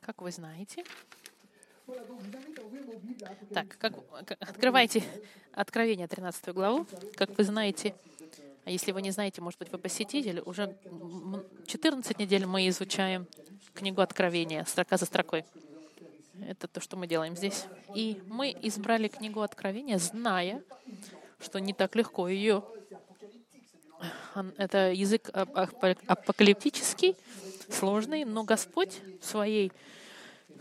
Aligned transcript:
Как 0.00 0.20
вы 0.20 0.30
знаете. 0.32 0.84
Так, 3.52 3.78
как, 3.78 3.94
открывайте 4.40 5.02
Откровение 5.52 6.08
13 6.08 6.48
главу. 6.54 6.86
Как 7.14 7.36
вы 7.36 7.44
знаете, 7.44 7.94
а 8.64 8.70
если 8.70 8.92
вы 8.92 9.02
не 9.02 9.10
знаете, 9.10 9.40
может 9.40 9.58
быть, 9.58 9.70
вы 9.70 9.78
посетитель, 9.78 10.40
уже 10.40 10.76
14 11.66 12.18
недель 12.18 12.46
мы 12.46 12.68
изучаем 12.68 13.26
книгу 13.74 14.00
Откровения, 14.00 14.64
строка 14.64 14.96
за 14.96 15.06
строкой. 15.06 15.44
Это 16.40 16.66
то, 16.68 16.80
что 16.80 16.96
мы 16.96 17.06
делаем 17.06 17.36
здесь. 17.36 17.66
И 17.94 18.22
мы 18.26 18.56
избрали 18.62 19.08
книгу 19.08 19.40
Откровения, 19.40 19.98
зная, 19.98 20.62
что 21.38 21.58
не 21.60 21.72
так 21.74 21.94
легко 21.94 22.28
ее. 22.28 22.64
Это 24.56 24.92
язык 24.92 25.28
апокалиптический, 25.32 27.16
сложный, 27.72 28.24
но 28.24 28.44
Господь 28.44 29.00
в, 29.20 29.24
своей, 29.24 29.72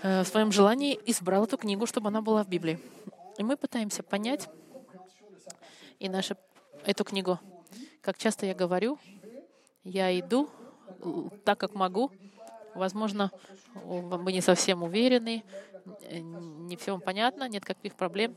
э, 0.02 0.24
в 0.24 0.28
своем 0.28 0.52
желании 0.52 1.00
избрал 1.06 1.46
эту 1.46 1.58
книгу, 1.58 1.86
чтобы 1.86 2.10
она 2.10 2.22
была 2.22 2.44
в 2.44 2.48
Библии. 2.48 2.80
И 3.38 3.44
мы 3.44 3.58
пытаемся 3.58 4.04
понять 4.04 4.50
и 6.00 6.10
нашу, 6.10 6.36
эту 6.86 7.04
книгу 7.04 7.40
как 8.02 8.18
часто 8.18 8.46
я 8.48 8.56
говорю, 8.56 8.98
я 9.84 10.18
иду 10.20 10.50
так, 11.46 11.60
как 11.60 11.76
могу. 11.76 12.12
Возможно, 12.74 13.32
вы 13.76 14.32
не 14.32 14.42
совсем 14.42 14.84
уверены, 14.84 15.44
не 16.10 16.76
все 16.78 16.98
понятно, 17.00 17.48
нет 17.48 17.64
каких 17.64 17.96
проблем. 17.96 18.36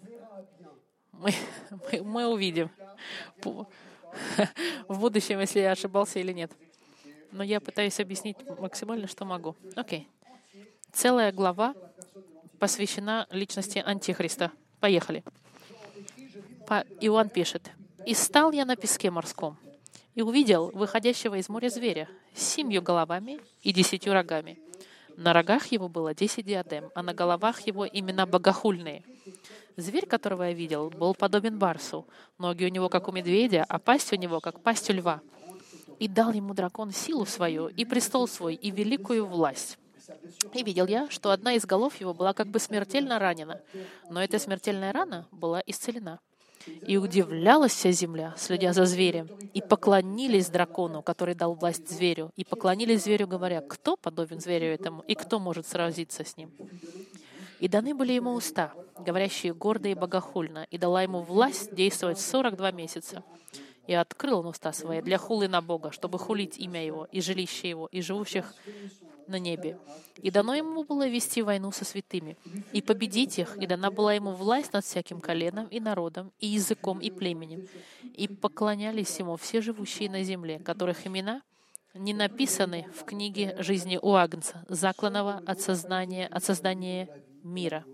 Мы, 1.12 1.30
мы, 1.92 2.02
мы 2.02 2.27
увидим 2.27 2.70
в 4.88 5.00
будущем, 5.00 5.41
если 5.41 5.61
я 5.61 5.72
ошибался 5.72 6.19
или 6.19 6.33
нет. 6.33 6.52
Но 7.34 7.43
я 7.43 7.61
пытаюсь 7.61 7.98
объяснить 7.98 8.36
максимально, 8.61 9.09
что 9.09 9.25
могу. 9.25 9.56
Окей. 9.75 10.06
Okay. 10.53 10.67
Целая 10.92 11.33
глава 11.33 11.75
посвящена 12.61 13.27
личности 13.33 13.83
Антихриста. 13.84 14.53
Поехали. 14.78 15.25
Иоанн 17.00 17.28
пишет. 17.28 17.72
И 18.06 18.14
стал 18.14 18.53
я 18.53 18.64
на 18.64 18.77
песке 18.77 19.11
морском, 19.11 19.59
и 20.14 20.22
увидел 20.22 20.70
выходящего 20.70 21.34
из 21.34 21.48
моря 21.48 21.70
зверя 21.70 22.09
с 22.36 22.42
семью 22.44 22.83
головами 22.83 23.41
и 23.62 23.72
десятью 23.72 24.12
рогами. 24.12 24.61
На 25.16 25.33
рогах 25.33 25.66
его 25.72 25.89
было 25.89 26.14
десять 26.14 26.47
диадем, 26.47 26.92
а 26.94 27.03
на 27.03 27.14
головах 27.14 27.62
его 27.62 27.84
имена 27.84 28.27
богохульные. 28.27 29.03
Зверь, 29.77 30.06
которого 30.06 30.44
я 30.44 30.53
видел, 30.53 30.89
был 30.91 31.16
подобен 31.16 31.59
барсу. 31.59 32.06
Ноги 32.39 32.64
у 32.64 32.69
него, 32.69 32.89
как 32.89 33.09
у 33.09 33.12
медведя, 33.12 33.64
а 33.69 33.81
пасть 33.81 34.12
у 34.12 34.16
него, 34.16 34.39
как 34.39 34.61
пасть 34.61 34.89
у 34.89 34.92
льва. 34.92 35.20
И 35.98 36.09
дал 36.09 36.33
ему 36.33 36.55
дракон 36.55 36.91
силу 36.91 37.27
свою, 37.27 37.69
и 37.69 37.84
престол 37.84 38.28
свой, 38.28 38.55
и 38.55 38.70
великую 38.70 39.27
власть. 39.27 39.78
И 40.53 40.62
видел 40.62 40.87
я, 40.87 41.09
что 41.09 41.31
одна 41.31 41.55
из 41.55 41.64
голов 41.64 42.00
его 42.00 42.12
была 42.12 42.34
как 42.34 42.48
бы 42.48 42.59
смертельно 42.59 43.19
ранена, 43.19 43.61
но 44.11 44.22
эта 44.22 44.39
смертельная 44.39 44.92
рана 44.92 45.27
была 45.31 45.62
исцелена. 45.67 46.20
И 46.87 46.97
удивлялась 46.97 47.72
вся 47.72 47.91
земля, 47.91 48.34
следя 48.39 48.72
за 48.72 48.87
зверем, 48.87 49.28
и 49.53 49.61
поклонились 49.61 50.48
дракону, 50.48 51.03
который 51.03 51.34
дал 51.34 51.55
власть 51.55 51.89
зверю, 51.91 52.31
и 52.37 52.45
поклонились 52.45 53.05
зверю, 53.05 53.27
говоря, 53.27 53.61
кто 53.61 53.97
подобен 53.97 54.41
зверю 54.41 54.69
этому, 54.69 55.03
и 55.03 55.15
кто 55.15 55.39
может 55.39 55.67
сразиться 55.67 56.25
с 56.25 56.37
ним. 56.39 56.50
И 57.61 57.69
даны 57.69 57.95
были 57.95 58.12
ему 58.12 58.33
уста, 58.33 58.72
говорящие 58.98 59.55
гордо 59.55 59.89
и 59.89 59.95
богохульно, 59.95 60.67
и 60.70 60.78
дала 60.78 61.03
ему 61.03 61.20
власть 61.20 61.75
действовать 61.75 62.19
42 62.19 62.72
месяца. 62.72 63.22
И 63.87 63.95
открыл 63.95 64.47
уста 64.47 64.73
свои 64.73 65.03
для 65.03 65.19
хулы 65.19 65.49
на 65.49 65.61
Бога, 65.61 65.91
чтобы 65.93 66.19
хулить 66.19 66.59
имя 66.59 66.85
Его, 66.85 67.07
и 67.13 67.21
жилище 67.21 67.69
Его, 67.69 67.87
и 67.93 68.01
живущих 68.01 68.55
на 69.27 69.39
небе. 69.39 69.79
И 70.17 70.31
дано 70.31 70.55
ему 70.55 70.85
было 70.85 71.07
вести 71.09 71.43
войну 71.43 71.72
со 71.72 71.84
святыми, 71.84 72.37
и 72.73 72.83
победить 72.83 73.39
их, 73.39 73.56
и 73.56 73.67
дана 73.67 73.91
была 73.91 74.15
ему 74.15 74.33
власть 74.33 74.73
над 74.73 74.84
всяким 74.84 75.21
коленом 75.21 75.67
и 75.69 75.81
народом, 75.81 76.33
и 76.39 76.47
языком, 76.47 77.00
и 77.00 77.11
племенем. 77.11 77.67
И 78.03 78.28
поклонялись 78.28 79.19
ему 79.19 79.37
все 79.37 79.61
живущие 79.61 80.11
на 80.11 80.23
земле, 80.23 80.59
которых 80.59 81.06
имена 81.06 81.43
не 81.94 82.12
написаны 82.12 82.87
в 82.94 83.05
книге 83.05 83.56
жизни 83.61 83.99
у 84.00 84.15
Агнца, 84.15 84.65
закланного 84.69 85.43
от 85.47 85.61
сознания, 85.61 86.27
от 86.27 86.44
создания 86.44 87.09
мира. 87.43 87.84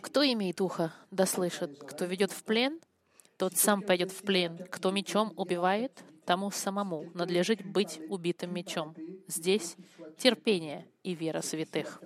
Кто 0.00 0.24
имеет 0.24 0.60
ухо, 0.60 0.92
да 1.10 1.26
слышит, 1.26 1.78
кто 1.78 2.06
ведет 2.06 2.32
в 2.32 2.42
плен, 2.42 2.80
тот 3.42 3.56
сам 3.56 3.82
пойдет 3.82 4.12
в 4.12 4.22
плен. 4.22 4.56
Кто 4.70 4.92
мечом 4.92 5.32
убивает, 5.34 6.04
тому 6.24 6.52
самому 6.52 7.10
надлежит 7.12 7.66
быть 7.66 8.00
убитым 8.08 8.54
мечом. 8.54 8.94
Здесь 9.26 9.74
терпение 10.16 10.86
и 11.02 11.16
вера 11.16 11.40
святых. 11.40 12.00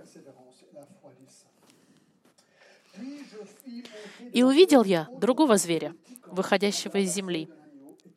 И 4.33 4.43
увидел 4.43 4.83
я 4.83 5.11
другого 5.19 5.59
зверя, 5.59 5.95
выходящего 6.25 6.97
из 6.97 7.13
земли. 7.13 7.51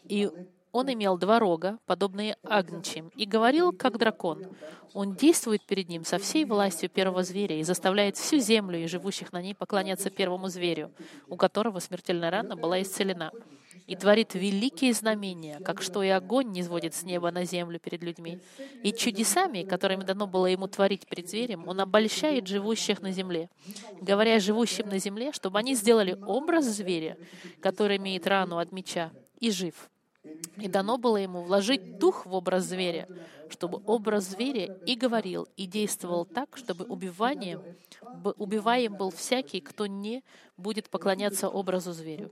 И 0.05 0.29
он 0.71 0.91
имел 0.93 1.17
два 1.17 1.39
рога, 1.39 1.79
подобные 1.85 2.37
агнчим, 2.43 3.11
и 3.15 3.25
говорил, 3.25 3.71
как 3.71 3.97
дракон. 3.97 4.45
Он 4.93 5.15
действует 5.15 5.65
перед 5.65 5.89
ним 5.89 6.03
со 6.03 6.17
всей 6.17 6.45
властью 6.45 6.89
первого 6.89 7.23
зверя 7.23 7.57
и 7.57 7.63
заставляет 7.63 8.17
всю 8.17 8.37
землю 8.37 8.77
и 8.79 8.87
живущих 8.87 9.31
на 9.31 9.41
ней 9.41 9.55
поклоняться 9.55 10.09
первому 10.09 10.47
зверю, 10.47 10.91
у 11.27 11.37
которого 11.37 11.79
смертельная 11.79 12.31
рана 12.31 12.55
была 12.55 12.81
исцелена 12.81 13.31
и 13.89 13.95
творит 13.95 14.35
великие 14.35 14.93
знамения, 14.93 15.59
как 15.61 15.81
что 15.81 16.03
и 16.03 16.09
огонь 16.09 16.51
не 16.51 16.61
сводит 16.61 16.93
с 16.93 17.01
неба 17.01 17.31
на 17.31 17.43
землю 17.43 17.79
перед 17.79 18.03
людьми. 18.03 18.39
И 18.83 18.93
чудесами, 18.93 19.63
которыми 19.63 20.03
дано 20.03 20.27
было 20.27 20.45
ему 20.45 20.67
творить 20.67 21.07
перед 21.07 21.27
зверем, 21.27 21.67
он 21.67 21.79
обольщает 21.79 22.45
живущих 22.45 23.01
на 23.01 23.11
земле, 23.11 23.49
говоря 23.99 24.39
живущим 24.39 24.89
на 24.89 24.99
земле, 24.99 25.31
чтобы 25.31 25.57
они 25.57 25.73
сделали 25.73 26.15
образ 26.27 26.65
зверя, 26.65 27.17
который 27.61 27.97
имеет 27.97 28.27
рану 28.27 28.59
от 28.59 28.71
меча, 28.71 29.11
и 29.39 29.49
жив. 29.49 29.89
И 30.57 30.67
дано 30.67 30.97
было 30.97 31.17
ему 31.17 31.41
вложить 31.41 31.97
дух 31.97 32.25
в 32.25 32.33
образ 32.33 32.65
зверя, 32.65 33.07
чтобы 33.49 33.81
образ 33.85 34.25
зверя 34.25 34.77
и 34.85 34.95
говорил, 34.95 35.47
и 35.55 35.65
действовал 35.65 36.25
так, 36.25 36.57
чтобы 36.57 36.85
убиванием, 36.85 37.61
убиваем 38.37 38.95
был 38.95 39.11
всякий, 39.11 39.61
кто 39.61 39.87
не 39.87 40.23
будет 40.57 40.89
поклоняться 40.89 41.47
образу 41.47 41.93
зверю. 41.93 42.31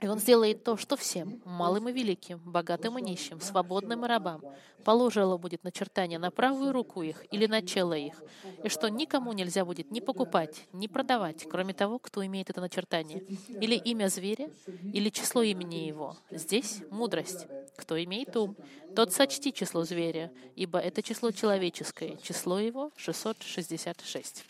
И 0.00 0.06
он 0.06 0.18
сделает 0.20 0.62
то, 0.62 0.76
что 0.76 0.96
всем, 0.96 1.42
малым 1.44 1.88
и 1.88 1.92
великим, 1.92 2.38
богатым 2.38 2.98
и 2.98 3.02
нищим, 3.02 3.40
свободным 3.40 4.04
и 4.04 4.08
рабам, 4.08 4.42
положило 4.84 5.36
будет 5.36 5.64
начертание 5.64 6.20
на 6.20 6.30
правую 6.30 6.72
руку 6.72 7.02
их 7.02 7.24
или 7.32 7.46
на 7.46 7.62
чело 7.62 7.94
их, 7.94 8.22
и 8.62 8.68
что 8.68 8.88
никому 8.88 9.32
нельзя 9.32 9.64
будет 9.64 9.90
ни 9.90 9.98
покупать, 9.98 10.66
ни 10.72 10.86
продавать, 10.86 11.46
кроме 11.50 11.74
того, 11.74 11.98
кто 11.98 12.24
имеет 12.24 12.48
это 12.48 12.60
начертание, 12.60 13.24
или 13.60 13.74
имя 13.74 14.08
зверя, 14.08 14.50
или 14.92 15.10
число 15.10 15.42
имени 15.42 15.86
его. 15.86 16.16
Здесь 16.30 16.78
мудрость. 16.90 17.48
Кто 17.76 18.02
имеет 18.02 18.36
ум, 18.36 18.56
тот 18.94 19.12
сочти 19.12 19.52
число 19.52 19.84
зверя, 19.84 20.32
ибо 20.54 20.78
это 20.78 21.02
число 21.02 21.32
человеческое, 21.32 22.16
число 22.22 22.60
его 22.60 22.92
666. 22.96 24.44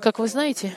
Как 0.00 0.18
вы 0.18 0.28
знаете, 0.28 0.74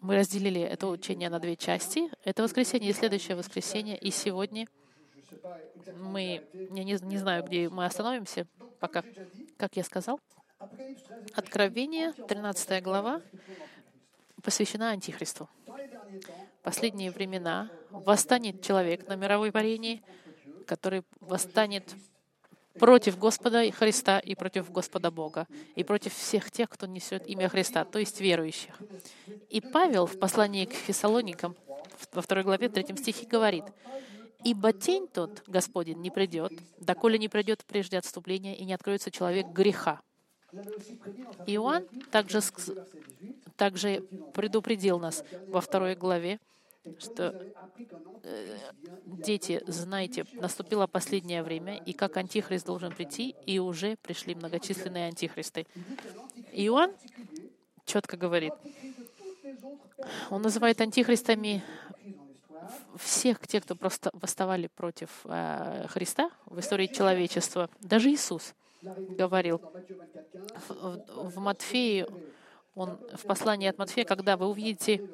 мы 0.00 0.16
разделили 0.16 0.60
это 0.60 0.86
учение 0.86 1.28
на 1.30 1.38
две 1.38 1.56
части. 1.56 2.10
Это 2.24 2.42
воскресенье 2.42 2.90
и 2.90 2.92
следующее 2.92 3.36
воскресенье. 3.36 3.96
И 3.96 4.10
сегодня 4.10 4.66
мы, 5.98 6.46
я 6.52 6.84
не, 6.84 6.98
не 7.02 7.18
знаю, 7.18 7.44
где 7.44 7.68
мы 7.68 7.84
остановимся 7.84 8.46
пока. 8.78 9.02
Как 9.56 9.76
я 9.76 9.84
сказал, 9.84 10.20
Откровение, 11.34 12.12
13 12.12 12.82
глава, 12.82 13.20
посвящена 14.42 14.90
Антихристу. 14.90 15.48
Последние 16.62 17.10
времена 17.10 17.70
восстанет 17.90 18.62
человек 18.62 19.06
на 19.06 19.16
мировой 19.16 19.52
парении, 19.52 20.02
который 20.66 21.02
восстанет 21.20 21.94
против 22.78 23.18
Господа 23.18 23.70
Христа 23.70 24.18
и 24.18 24.34
против 24.34 24.70
Господа 24.70 25.10
Бога, 25.10 25.46
и 25.74 25.84
против 25.84 26.14
всех 26.14 26.50
тех, 26.50 26.68
кто 26.68 26.86
несет 26.86 27.26
имя 27.26 27.48
Христа, 27.48 27.84
то 27.84 27.98
есть 27.98 28.20
верующих. 28.20 28.74
И 29.50 29.60
Павел 29.60 30.06
в 30.06 30.18
послании 30.18 30.66
к 30.66 30.72
Фессалоникам 30.72 31.56
во 32.12 32.22
второй 32.22 32.44
главе, 32.44 32.68
третьем 32.68 32.96
стихе 32.96 33.26
говорит, 33.26 33.64
«Ибо 34.44 34.72
тень 34.72 35.08
тот, 35.08 35.42
Господень, 35.46 36.00
не 36.00 36.10
придет, 36.10 36.52
доколе 36.78 37.18
не 37.18 37.28
придет 37.28 37.64
прежде 37.66 37.98
отступления 37.98 38.54
и 38.54 38.64
не 38.64 38.74
откроется 38.74 39.10
человек 39.10 39.46
греха». 39.48 40.00
Иоанн 41.46 41.86
также, 42.10 42.40
также 43.56 44.02
предупредил 44.34 44.98
нас 44.98 45.24
во 45.48 45.60
второй 45.60 45.94
главе, 45.94 46.38
что 46.98 47.34
э, 48.22 48.58
дети, 49.04 49.62
знайте, 49.66 50.26
наступило 50.34 50.86
последнее 50.86 51.42
время, 51.42 51.76
и 51.76 51.92
как 51.92 52.16
антихрист 52.16 52.66
должен 52.66 52.92
прийти, 52.92 53.34
и 53.46 53.58
уже 53.58 53.96
пришли 53.96 54.34
многочисленные 54.34 55.08
антихристы. 55.08 55.66
Иоанн 56.52 56.92
четко 57.84 58.16
говорит, 58.16 58.52
он 60.30 60.42
называет 60.42 60.80
антихристами 60.80 61.62
всех 62.96 63.46
тех, 63.46 63.64
кто 63.64 63.74
просто 63.74 64.10
восставали 64.12 64.68
против 64.68 65.10
э, 65.24 65.86
Христа 65.88 66.30
в 66.46 66.58
истории 66.58 66.86
человечества, 66.86 67.70
даже 67.80 68.10
Иисус 68.10 68.54
говорил 68.82 69.60
в 71.08 71.38
Матфею, 71.38 72.08
он 72.76 72.98
в 73.14 73.24
послании 73.24 73.68
от 73.68 73.78
Матфея, 73.78 74.04
когда 74.04 74.36
вы 74.36 74.46
увидите, 74.46 75.08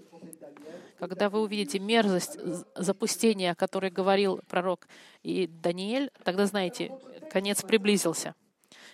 когда 0.98 1.30
вы 1.30 1.40
увидите 1.40 1.78
мерзость 1.78 2.36
запустения, 2.74 3.52
о 3.52 3.54
которой 3.54 3.90
говорил 3.90 4.40
пророк 4.48 4.88
и 5.22 5.46
Даниэль, 5.46 6.10
тогда 6.24 6.46
знаете, 6.46 6.92
конец 7.30 7.62
приблизился. 7.62 8.34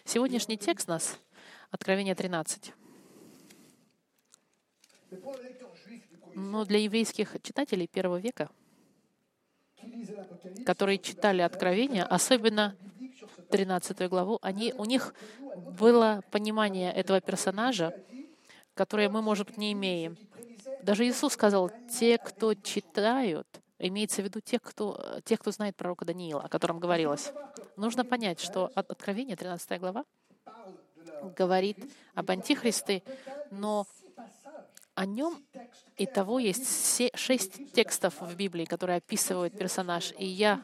Сегодняшний 0.04 0.58
текст 0.58 0.86
нас 0.86 1.18
Откровение 1.70 2.14
13. 2.14 2.72
Но 6.34 6.64
для 6.66 6.78
еврейских 6.78 7.36
читателей 7.42 7.88
первого 7.88 8.18
века, 8.18 8.50
которые 10.66 10.98
читали 10.98 11.40
Откровение, 11.40 12.04
особенно 12.04 12.76
13 13.50 14.08
главу, 14.10 14.38
они, 14.42 14.74
у 14.74 14.84
них 14.84 15.14
было 15.56 16.22
понимание 16.30 16.92
этого 16.92 17.22
персонажа, 17.22 17.94
которое 18.78 19.08
мы, 19.08 19.22
может 19.22 19.48
быть, 19.48 19.58
не 19.58 19.72
имеем. 19.72 20.16
Даже 20.84 21.04
Иисус 21.04 21.32
сказал, 21.32 21.68
те, 21.90 22.16
кто 22.16 22.54
читают, 22.54 23.48
имеется 23.80 24.22
в 24.22 24.24
виду 24.24 24.40
тех, 24.40 24.62
кто, 24.62 25.18
тех, 25.24 25.40
кто 25.40 25.50
знает 25.50 25.74
пророка 25.74 26.04
Даниила, 26.04 26.42
о 26.42 26.48
котором 26.48 26.78
говорилось. 26.78 27.32
Нужно 27.76 28.04
понять, 28.04 28.38
что 28.38 28.70
Откровение, 28.76 29.34
13 29.34 29.80
глава, 29.80 30.04
говорит 31.36 31.76
об 32.14 32.30
Антихристе, 32.30 33.02
но 33.50 33.84
о 34.94 35.06
нем 35.06 35.44
и 35.96 36.06
того 36.06 36.38
есть 36.38 37.02
шесть 37.16 37.72
текстов 37.72 38.20
в 38.20 38.36
Библии, 38.36 38.64
которые 38.64 38.98
описывают 38.98 39.58
персонаж. 39.58 40.12
И 40.18 40.24
я 40.26 40.62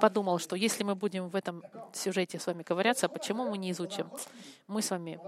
подумал, 0.00 0.38
что 0.38 0.56
если 0.56 0.84
мы 0.84 0.94
будем 0.94 1.28
в 1.28 1.36
этом 1.36 1.62
сюжете 1.92 2.38
с 2.38 2.46
вами 2.46 2.62
ковыряться, 2.62 3.08
почему 3.08 3.48
мы 3.48 3.58
не 3.58 3.70
изучим? 3.72 4.10
Мы 4.66 4.82
с 4.82 4.90
вами 4.90 5.20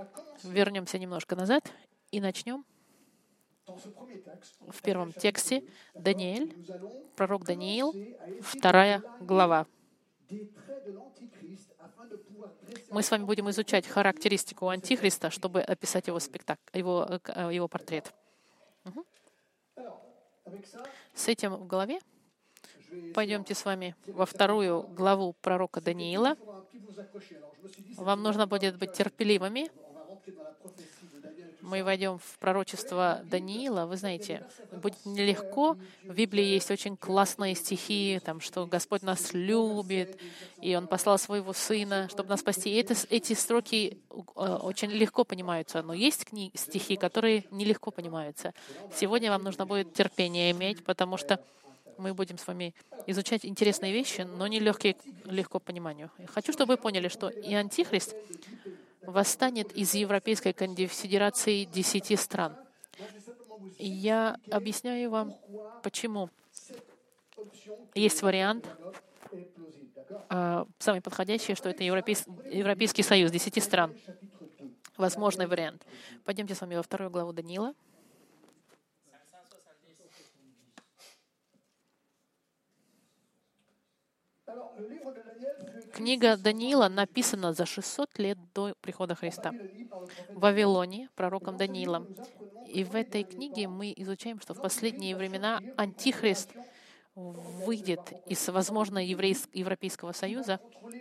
вернемся 0.42 0.98
немножко 0.98 1.36
назад 1.36 1.70
и 2.10 2.20
начнем 2.20 2.64
в 3.66 4.82
первом 4.82 5.12
тексте 5.12 5.62
Даниэль, 5.94 6.54
пророк 7.16 7.44
Даниил, 7.44 7.94
вторая 8.40 9.02
глава. 9.20 9.66
Мы 12.90 13.02
с 13.02 13.10
вами 13.10 13.24
будем 13.24 13.50
изучать 13.50 13.86
характеристику 13.86 14.68
Антихриста, 14.68 15.30
чтобы 15.30 15.60
описать 15.60 16.06
его 16.06 16.18
спектакль, 16.20 16.78
его, 16.78 17.20
э, 17.26 17.50
его 17.52 17.68
портрет. 17.68 18.12
Угу. 18.84 19.04
С 21.14 21.28
этим 21.28 21.54
в 21.54 21.66
голове 21.66 22.00
пойдемте 23.14 23.54
с 23.54 23.64
вами 23.64 23.94
во 24.06 24.26
вторую 24.26 24.82
главу 24.82 25.34
пророка 25.40 25.80
Даниила. 25.80 26.36
Вам 27.96 28.22
нужно 28.22 28.46
будет 28.46 28.76
быть 28.76 28.92
терпеливыми 28.92 29.70
мы 31.68 31.84
войдем 31.84 32.18
в 32.18 32.38
пророчество 32.38 33.20
Даниила, 33.24 33.84
вы 33.84 33.96
знаете, 33.96 34.46
будет 34.72 35.04
нелегко. 35.04 35.76
В 36.02 36.14
Библии 36.14 36.44
есть 36.44 36.70
очень 36.70 36.96
классные 36.96 37.54
стихи, 37.54 38.20
там, 38.24 38.40
что 38.40 38.66
Господь 38.66 39.02
нас 39.02 39.34
любит, 39.34 40.18
и 40.62 40.74
Он 40.74 40.86
послал 40.86 41.18
своего 41.18 41.52
Сына, 41.52 42.08
чтобы 42.08 42.30
нас 42.30 42.40
спасти. 42.40 42.70
И 42.70 42.80
это, 42.80 42.94
эти 43.10 43.34
строки 43.34 43.98
э, 44.10 44.14
очень 44.14 44.90
легко 44.90 45.24
понимаются, 45.24 45.82
но 45.82 45.92
есть 45.92 46.24
книги, 46.24 46.56
стихи, 46.56 46.96
которые 46.96 47.44
нелегко 47.50 47.90
понимаются. 47.90 48.54
Сегодня 48.94 49.30
вам 49.30 49.42
нужно 49.42 49.66
будет 49.66 49.92
терпение 49.92 50.50
иметь, 50.52 50.84
потому 50.84 51.18
что 51.18 51.38
мы 51.98 52.14
будем 52.14 52.38
с 52.38 52.46
вами 52.46 52.74
изучать 53.06 53.44
интересные 53.44 53.92
вещи, 53.92 54.22
но 54.22 54.46
не 54.46 54.60
легкие, 54.60 54.96
легко 55.24 55.58
пониманию. 55.58 56.10
Я 56.18 56.26
хочу, 56.26 56.52
чтобы 56.52 56.74
вы 56.74 56.76
поняли, 56.78 57.08
что 57.08 57.28
и 57.28 57.54
Антихрист 57.54 58.14
восстанет 59.02 59.72
из 59.72 59.94
Европейской 59.94 60.52
конфедерации 60.52 61.64
десяти 61.64 62.16
стран. 62.16 62.56
Я 63.78 64.38
объясняю 64.50 65.10
вам, 65.10 65.34
почему. 65.82 66.30
Есть 67.94 68.22
вариант, 68.22 68.66
а, 70.28 70.66
самый 70.78 71.00
подходящий, 71.00 71.54
что 71.54 71.68
это 71.68 71.84
Европейский, 71.84 72.30
Европейский 72.50 73.02
союз, 73.02 73.30
десяти 73.30 73.60
стран. 73.60 73.94
Возможный 74.96 75.46
вариант. 75.46 75.86
Пойдемте 76.24 76.54
с 76.54 76.60
вами 76.60 76.74
во 76.74 76.82
вторую 76.82 77.10
главу 77.10 77.32
Даниила. 77.32 77.74
Книга 85.92 86.36
Даниила 86.36 86.88
написана 86.88 87.52
за 87.52 87.66
600 87.66 88.18
лет 88.18 88.38
до 88.54 88.74
прихода 88.80 89.14
Христа 89.14 89.52
в 90.28 90.40
Вавилоне, 90.40 91.08
пророком 91.14 91.56
Даниилом. 91.56 92.06
И 92.66 92.84
в 92.84 92.94
этой 92.94 93.24
книге 93.24 93.68
мы 93.68 93.92
изучаем, 93.96 94.40
что 94.40 94.54
в 94.54 94.62
последние 94.62 95.16
времена 95.16 95.60
Антихрист 95.76 96.50
выйдет 97.14 98.12
из, 98.26 98.48
возможно, 98.48 98.98
Европейского 99.04 100.12
Союза, 100.12 100.60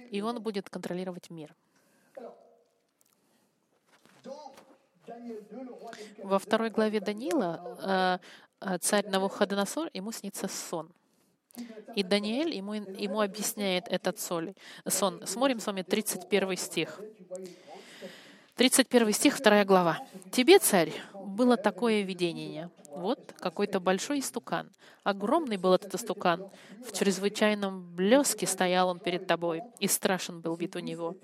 и 0.10 0.22
он 0.22 0.42
будет 0.42 0.70
контролировать 0.70 1.30
мир. 1.30 1.54
Во 6.24 6.40
второй 6.40 6.70
главе 6.70 7.00
Даниила 7.00 8.20
э, 8.62 8.74
э, 8.74 8.78
царь 8.80 9.08
Навуходоносор, 9.08 9.90
ему 9.94 10.12
снится 10.12 10.48
сон— 10.48 10.92
и 11.96 12.04
Даниэль 12.04 12.56
ему, 12.56 12.74
ему 12.74 13.22
объясняет 13.22 13.88
этот 13.88 14.20
сон. 14.20 14.54
Смотрим 14.86 15.60
с 15.60 15.66
вами 15.66 15.82
31 15.82 16.58
стих. 16.58 17.00
31 18.56 19.14
стих, 19.14 19.42
2 19.42 19.66
глава. 19.66 20.00
«Тебе, 20.32 20.58
царь, 20.60 20.92
было 21.14 21.58
такое 21.58 22.02
видение. 22.02 22.70
Вот 22.90 23.20
какой-то 23.40 23.80
большой 23.80 24.20
истукан. 24.20 24.72
Огромный 25.04 25.58
был 25.58 25.74
этот 25.74 25.94
истукан. 25.94 26.50
В 26.84 26.98
чрезвычайном 26.98 27.96
блеске 27.96 28.48
стоял 28.48 28.90
он 28.90 29.00
перед 29.00 29.28
тобой, 29.28 29.62
и 29.80 29.88
страшен 29.88 30.42
был 30.42 30.56
вид 30.56 30.76
у 30.76 30.80
него. 30.80 31.16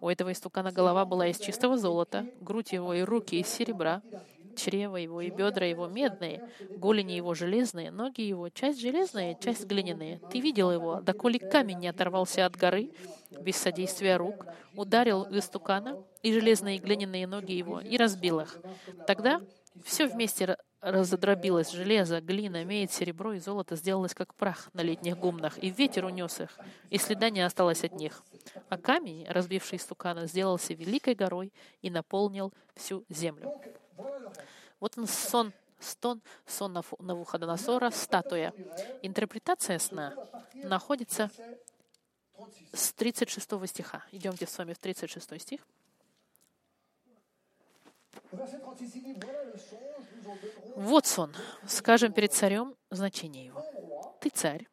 У 0.00 0.08
этого 0.08 0.32
истукана 0.32 0.72
голова 0.72 1.04
была 1.04 1.26
из 1.26 1.38
чистого 1.38 1.76
золота, 1.76 2.26
грудь 2.40 2.72
его 2.72 2.94
и 2.94 3.02
руки 3.02 3.38
из 3.38 3.48
серебра, 3.48 4.00
чрево 4.56 4.96
его 4.96 5.20
и 5.20 5.30
бедра 5.30 5.66
его 5.66 5.86
медные, 5.86 6.48
голени 6.70 7.12
его 7.12 7.34
железные, 7.34 7.90
ноги 7.90 8.22
его, 8.22 8.48
часть 8.48 8.80
железная, 8.80 9.34
часть 9.34 9.66
глиняные. 9.66 10.20
Ты 10.30 10.40
видел 10.40 10.70
его, 10.70 11.00
доколе 11.00 11.38
камень 11.38 11.78
не 11.78 11.88
оторвался 11.88 12.46
от 12.46 12.56
горы, 12.56 12.90
без 13.40 13.56
содействия 13.56 14.16
рук, 14.16 14.46
ударил 14.74 15.24
в 15.24 15.36
истукана 15.36 16.02
и 16.22 16.32
железные 16.32 16.76
и 16.76 16.80
глиняные 16.80 17.26
ноги 17.26 17.52
его, 17.52 17.80
и 17.80 17.96
разбил 17.96 18.40
их. 18.40 18.58
Тогда 19.06 19.40
все 19.84 20.06
вместе 20.06 20.56
разодробилось, 20.80 21.70
железо, 21.70 22.20
глина, 22.20 22.64
медь, 22.64 22.92
серебро 22.92 23.34
и 23.34 23.38
золото 23.38 23.76
сделалось 23.76 24.14
как 24.14 24.34
прах 24.34 24.70
на 24.72 24.80
летних 24.80 25.18
гумнах, 25.18 25.62
и 25.62 25.70
ветер 25.70 26.06
унес 26.06 26.40
их, 26.40 26.58
и 26.88 26.98
следа 26.98 27.30
не 27.30 27.42
осталось 27.42 27.84
от 27.84 27.92
них. 27.92 28.22
А 28.68 28.78
камень, 28.78 29.26
разбивший 29.28 29.78
стукана, 29.78 30.26
сделался 30.26 30.74
великой 30.74 31.14
горой 31.14 31.52
и 31.82 31.90
наполнил 31.90 32.52
всю 32.74 33.04
землю. 33.08 33.60
Вот 34.80 34.96
он 34.96 35.06
сон, 35.06 35.52
стон, 35.78 36.22
сон 36.46 36.82
Навуходоносора, 36.98 37.90
статуя. 37.90 38.52
Интерпретация 39.02 39.78
сна 39.78 40.14
находится 40.54 41.30
с 42.72 42.92
36 42.92 43.68
стиха. 43.68 44.04
Идемте 44.12 44.46
с 44.46 44.56
вами 44.56 44.72
в 44.72 44.78
36 44.78 45.40
стих. 45.40 45.60
Вот 50.76 51.06
сон. 51.06 51.34
Скажем 51.66 52.12
перед 52.12 52.32
царем 52.32 52.74
значение 52.90 53.46
его. 53.46 53.64
Ты 54.20 54.30
царь, 54.30 54.66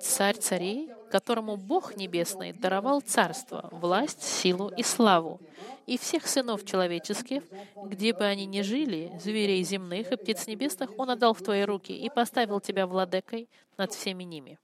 царь 0.00 0.36
царей, 0.36 0.90
которому 1.10 1.56
Бог 1.56 1.96
Небесный 1.96 2.52
даровал 2.52 3.00
царство, 3.00 3.68
власть, 3.72 4.22
силу 4.22 4.68
и 4.68 4.82
славу, 4.82 5.40
и 5.86 5.96
всех 5.96 6.26
сынов 6.26 6.64
человеческих, 6.64 7.42
где 7.76 8.12
бы 8.12 8.24
они 8.24 8.46
ни 8.46 8.60
жили, 8.60 9.12
зверей 9.18 9.62
земных 9.62 10.12
и 10.12 10.16
птиц 10.16 10.46
небесных, 10.46 10.90
Он 10.98 11.10
отдал 11.10 11.34
в 11.34 11.42
твои 11.42 11.62
руки 11.62 11.92
и 11.92 12.10
поставил 12.10 12.60
тебя 12.60 12.86
владыкой 12.86 13.48
над 13.76 13.92
всеми 13.92 14.24
ними. 14.24 14.58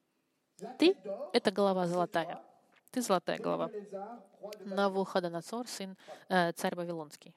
Ты— 0.78 0.97
это 1.33 1.50
голова 1.50 1.87
золотая. 1.87 2.40
Ты 2.90 3.02
золотая 3.02 3.38
голова. 3.38 3.71
Навуходоносор, 4.64 5.66
сын, 5.66 5.97
э, 6.28 6.52
царь 6.52 6.75
Вавилонский. 6.76 7.35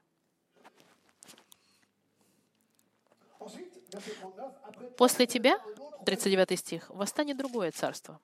После 4.97 5.27
тебя, 5.27 5.59
39 6.05 6.59
стих, 6.59 6.89
восстанет 6.89 7.37
другое 7.37 7.71
царство. 7.71 8.19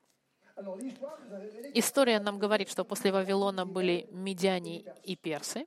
История 1.73 2.19
нам 2.19 2.37
говорит, 2.37 2.69
что 2.69 2.85
после 2.85 3.11
Вавилона 3.11 3.65
были 3.65 4.07
медиане 4.11 4.83
и 5.03 5.15
персы. 5.15 5.65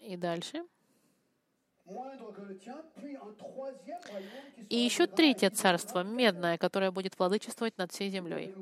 И 0.00 0.16
дальше. 0.16 0.64
И 4.68 4.76
еще 4.76 5.06
третье 5.06 5.50
царство, 5.50 6.02
медное, 6.02 6.58
которое 6.58 6.90
будет 6.90 7.18
владычествовать 7.18 7.76
над 7.78 7.92
всей 7.92 8.10
землей. 8.10 8.54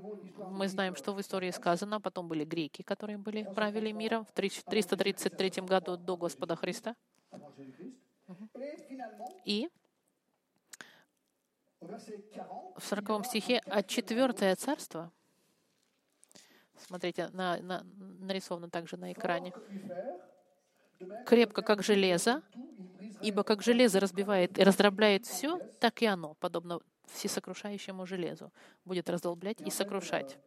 Мы 0.51 0.69
знаем, 0.69 0.97
что 0.97 1.13
в 1.13 1.21
истории 1.21 1.51
сказано, 1.51 2.01
потом 2.01 2.29
были 2.29 2.45
греки, 2.45 2.83
которые 2.83 3.19
были 3.19 3.45
правили 3.55 3.93
миром 3.93 4.25
в 4.25 4.33
333 4.33 5.63
году 5.63 5.97
до 5.97 6.17
Господа 6.17 6.57
Христа. 6.57 6.95
И 9.45 9.69
в 11.81 12.81
40 12.81 13.27
стихе, 13.27 13.63
а 13.67 13.83
четвертое 13.83 14.55
царство, 14.55 15.11
смотрите, 16.77 17.29
на, 17.33 17.57
на, 17.59 17.83
нарисовано 18.21 18.69
также 18.69 18.97
на 18.97 19.13
экране, 19.13 19.53
крепко, 21.27 21.63
как 21.63 21.83
железо, 21.83 22.43
ибо 23.23 23.43
как 23.43 23.63
железо 23.63 24.01
разбивает 24.01 24.59
и 24.59 24.63
раздробляет 24.63 25.27
все, 25.27 25.59
так 25.79 26.03
и 26.03 26.07
оно, 26.07 26.35
подобно 26.41 26.81
всесокрушающему 27.07 28.07
железу, 28.07 28.53
будет 28.85 29.11
раздолблять 29.11 29.61
и 29.61 29.71
сокрушать. 29.71 30.39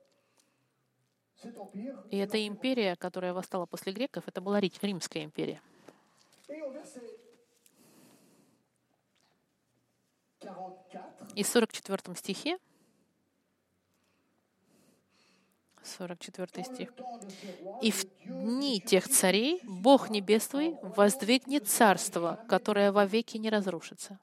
И 2.10 2.18
эта 2.18 2.48
империя, 2.48 2.96
которая 2.96 3.34
восстала 3.34 3.65
после 3.65 3.92
греков, 3.92 4.24
это 4.27 4.39
была 4.39 4.60
Римская 4.60 5.24
империя. 5.24 5.62
И 11.36 11.44
в 11.44 11.48
44 11.48 12.15
стихе 12.15 12.58
44 15.84 16.63
стих. 16.63 16.94
«И 17.82 17.92
в 17.92 18.06
дни 18.25 18.80
тех 18.80 19.08
царей 19.08 19.62
Бог 19.63 20.10
Небесный 20.10 20.78
воздвигнет 20.82 21.68
царство, 21.68 22.40
которое 22.48 22.92
вовеки 22.92 23.38
не 23.38 23.50
разрушится». 23.50 24.20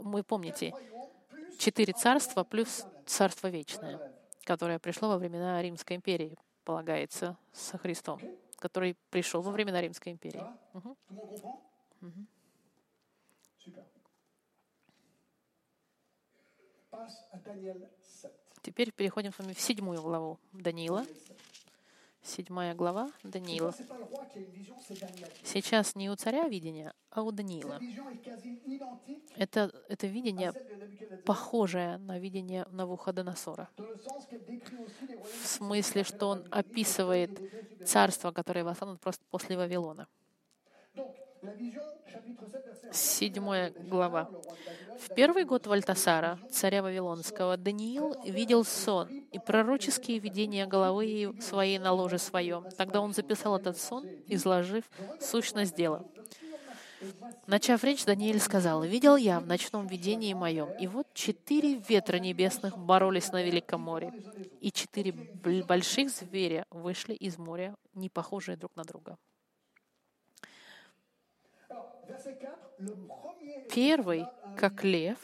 Вы 0.00 0.22
помните, 0.22 0.74
четыре 1.58 1.92
царства 1.92 2.44
плюс 2.44 2.86
царство 3.04 3.48
вечное, 3.48 4.00
которое 4.44 4.78
пришло 4.78 5.08
во 5.08 5.18
времена 5.18 5.60
Римской 5.60 5.96
империи, 5.96 6.38
полагается, 6.64 7.36
со 7.52 7.78
Христом, 7.78 8.20
который 8.58 8.96
пришел 9.10 9.42
во 9.42 9.50
времена 9.50 9.80
Римской 9.80 10.12
империи. 10.12 10.44
Угу. 10.74 10.96
Угу. 12.02 12.26
Теперь 18.62 18.92
переходим 18.92 19.32
с 19.32 19.38
вами 19.38 19.52
в 19.52 19.60
седьмую 19.60 20.02
главу 20.02 20.38
Даниила. 20.52 21.06
Седьмая 22.22 22.74
глава 22.74 23.10
Даниила. 23.22 23.74
Сейчас 25.44 25.94
не 25.94 26.10
у 26.10 26.16
царя 26.16 26.48
видение, 26.48 26.92
а 27.10 27.22
у 27.22 27.30
Даниила. 27.30 27.80
Это, 29.36 29.72
это 29.88 30.06
видение 30.06 30.52
похожее 31.24 31.98
на 31.98 32.18
видение 32.18 32.66
Навуходоносора. 32.70 33.68
В 33.76 35.46
смысле, 35.46 36.04
что 36.04 36.28
он 36.28 36.46
описывает 36.50 37.40
царство, 37.86 38.32
которое 38.32 38.64
восстанут 38.64 39.00
просто 39.00 39.24
после 39.30 39.56
Вавилона. 39.56 40.08
Седьмая 42.92 43.70
глава. 43.70 44.28
В 44.98 45.14
первый 45.14 45.44
год 45.44 45.66
Вальтасара, 45.66 46.38
царя 46.50 46.82
Вавилонского, 46.82 47.56
Даниил 47.56 48.16
видел 48.24 48.64
сон 48.64 49.08
и 49.30 49.38
пророческие 49.38 50.18
видения 50.18 50.66
головы 50.66 51.36
своей 51.40 51.78
на 51.78 51.92
ложе 51.92 52.18
своем. 52.18 52.64
Тогда 52.76 53.00
он 53.00 53.14
записал 53.14 53.56
этот 53.56 53.78
сон, 53.78 54.06
изложив 54.26 54.84
сущность 55.20 55.76
дела. 55.76 56.04
Начав 57.46 57.84
речь, 57.84 58.04
Даниил 58.04 58.40
сказал, 58.40 58.82
«Видел 58.82 59.14
я 59.14 59.38
в 59.38 59.46
ночном 59.46 59.86
видении 59.86 60.34
моем, 60.34 60.70
и 60.80 60.88
вот 60.88 61.06
четыре 61.14 61.74
ветра 61.88 62.18
небесных 62.18 62.76
боролись 62.76 63.30
на 63.30 63.42
Великом 63.42 63.82
море, 63.82 64.12
и 64.60 64.72
четыре 64.72 65.12
больших 65.62 66.10
зверя 66.10 66.66
вышли 66.70 67.14
из 67.14 67.38
моря, 67.38 67.76
не 67.94 68.08
похожие 68.08 68.56
друг 68.56 68.74
на 68.74 68.82
друга». 68.82 69.16
Первый, 73.72 74.26
как 74.56 74.84
лев, 74.84 75.18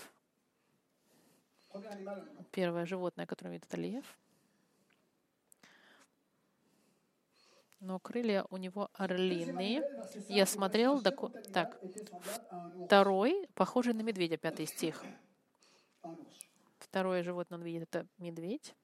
первое 2.52 2.86
животное, 2.86 3.26
которое 3.26 3.50
видит, 3.50 3.66
это 3.66 3.76
лев, 3.76 4.04
но 7.84 7.98
крылья 7.98 8.46
у 8.50 8.56
него 8.56 8.88
орлиные. 8.94 9.82
Я 10.28 10.46
смотрел, 10.46 11.02
так, 11.52 11.78
второй, 12.86 13.46
похожий 13.54 13.92
на 13.92 14.00
медведя, 14.00 14.36
пятый 14.36 14.66
стих. 14.66 15.04
Второе 16.78 17.22
животное 17.22 17.58
он 17.58 17.64
видит, 17.64 17.82
это 17.82 18.06
медведь. 18.18 18.74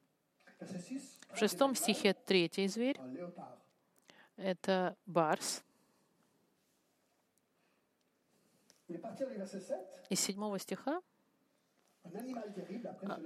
В 1.31 1.37
шестом 1.37 1.75
стихе 1.75 2.13
третий 2.13 2.67
зверь, 2.67 2.99
это 4.37 4.95
барс. 5.05 5.63
Из 10.09 10.19
седьмого 10.19 10.59
стиха. 10.59 11.01
А, 12.03 13.19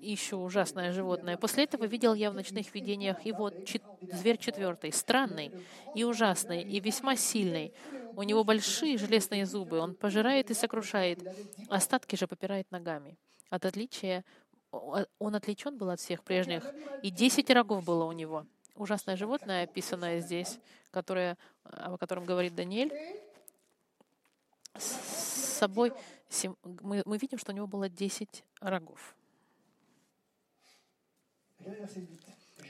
еще 0.00 0.36
ужасное 0.36 0.92
животное. 0.92 1.36
После 1.36 1.64
этого 1.64 1.84
видел 1.84 2.14
я 2.14 2.30
в 2.30 2.34
ночных 2.34 2.74
видениях, 2.74 3.18
вот 3.38 3.64
чет, 3.64 3.82
зверь 4.00 4.38
четвертый, 4.38 4.92
странный 4.92 5.52
и 5.94 6.02
ужасный, 6.04 6.62
и 6.62 6.80
весьма 6.80 7.16
сильный. 7.16 7.72
У 8.16 8.22
него 8.22 8.42
большие 8.44 8.98
железные 8.98 9.46
зубы, 9.46 9.78
он 9.78 9.94
пожирает 9.94 10.50
и 10.50 10.54
сокрушает, 10.54 11.20
остатки 11.68 12.16
же 12.16 12.26
попирает 12.26 12.70
ногами. 12.72 13.16
От 13.50 13.64
отличия 13.64 14.24
он 14.72 15.34
отличен 15.34 15.78
был 15.78 15.90
от 15.90 16.00
всех 16.00 16.24
прежних, 16.24 16.64
и 17.02 17.10
десять 17.10 17.50
рогов 17.50 17.84
было 17.84 18.04
у 18.04 18.12
него. 18.12 18.46
Ужасное 18.74 19.16
животное, 19.16 19.64
описанное 19.64 20.20
здесь, 20.20 20.58
которое, 20.90 21.38
о 21.62 21.96
котором 21.96 22.24
говорит 22.24 22.54
Даниэль, 22.54 22.92
с 24.78 25.58
собой, 25.58 25.92
мы, 26.82 27.02
мы 27.04 27.18
видим, 27.18 27.38
что 27.38 27.52
у 27.52 27.54
него 27.54 27.66
было 27.66 27.88
10 27.88 28.44
рогов. 28.60 29.16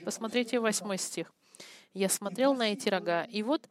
Посмотрите 0.03 0.59
восьмой 0.59 0.97
стих. 0.97 1.31
«Я 1.93 2.09
смотрел 2.09 2.53
на 2.53 2.73
эти 2.73 2.89
рога, 2.89 3.23
и 3.23 3.43
вот 3.43 3.67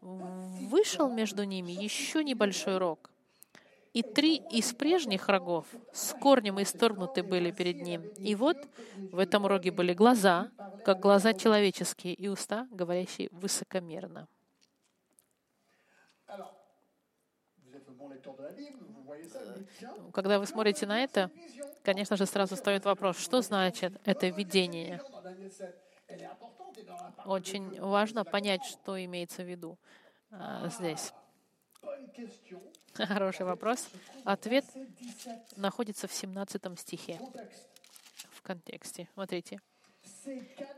вышел 0.00 1.10
между 1.10 1.44
ними 1.44 1.72
еще 1.72 2.22
небольшой 2.24 2.78
рог, 2.78 3.10
и 3.92 4.02
три 4.02 4.36
из 4.36 4.72
прежних 4.72 5.28
рогов 5.28 5.66
с 5.92 6.12
корнем 6.12 6.60
исторгнуты 6.62 7.22
были 7.22 7.50
перед 7.50 7.82
ним. 7.82 8.02
И 8.18 8.34
вот 8.34 8.56
в 8.96 9.18
этом 9.18 9.46
роге 9.46 9.70
были 9.70 9.94
глаза, 9.94 10.50
как 10.84 11.00
глаза 11.00 11.32
человеческие, 11.32 12.14
и 12.14 12.28
уста, 12.28 12.68
говорящие 12.70 13.28
высокомерно. 13.32 14.28
Когда 20.12 20.38
вы 20.38 20.46
смотрите 20.46 20.86
на 20.86 21.02
это, 21.02 21.30
конечно 21.82 22.16
же, 22.16 22.26
сразу 22.26 22.56
встает 22.56 22.84
вопрос, 22.84 23.18
что 23.18 23.40
значит 23.42 23.92
это 24.04 24.28
видение? 24.28 25.00
Очень 27.24 27.80
важно 27.80 28.24
понять, 28.24 28.64
что 28.64 29.02
имеется 29.04 29.42
в 29.42 29.46
виду 29.48 29.78
а, 30.30 30.68
здесь. 30.68 31.12
Хороший 32.94 33.44
вопрос. 33.46 33.88
Ответ 34.24 34.64
находится 35.56 36.08
в 36.08 36.12
17 36.12 36.78
стихе, 36.78 37.20
в 38.30 38.42
контексте. 38.42 39.08
Смотрите. 39.14 39.60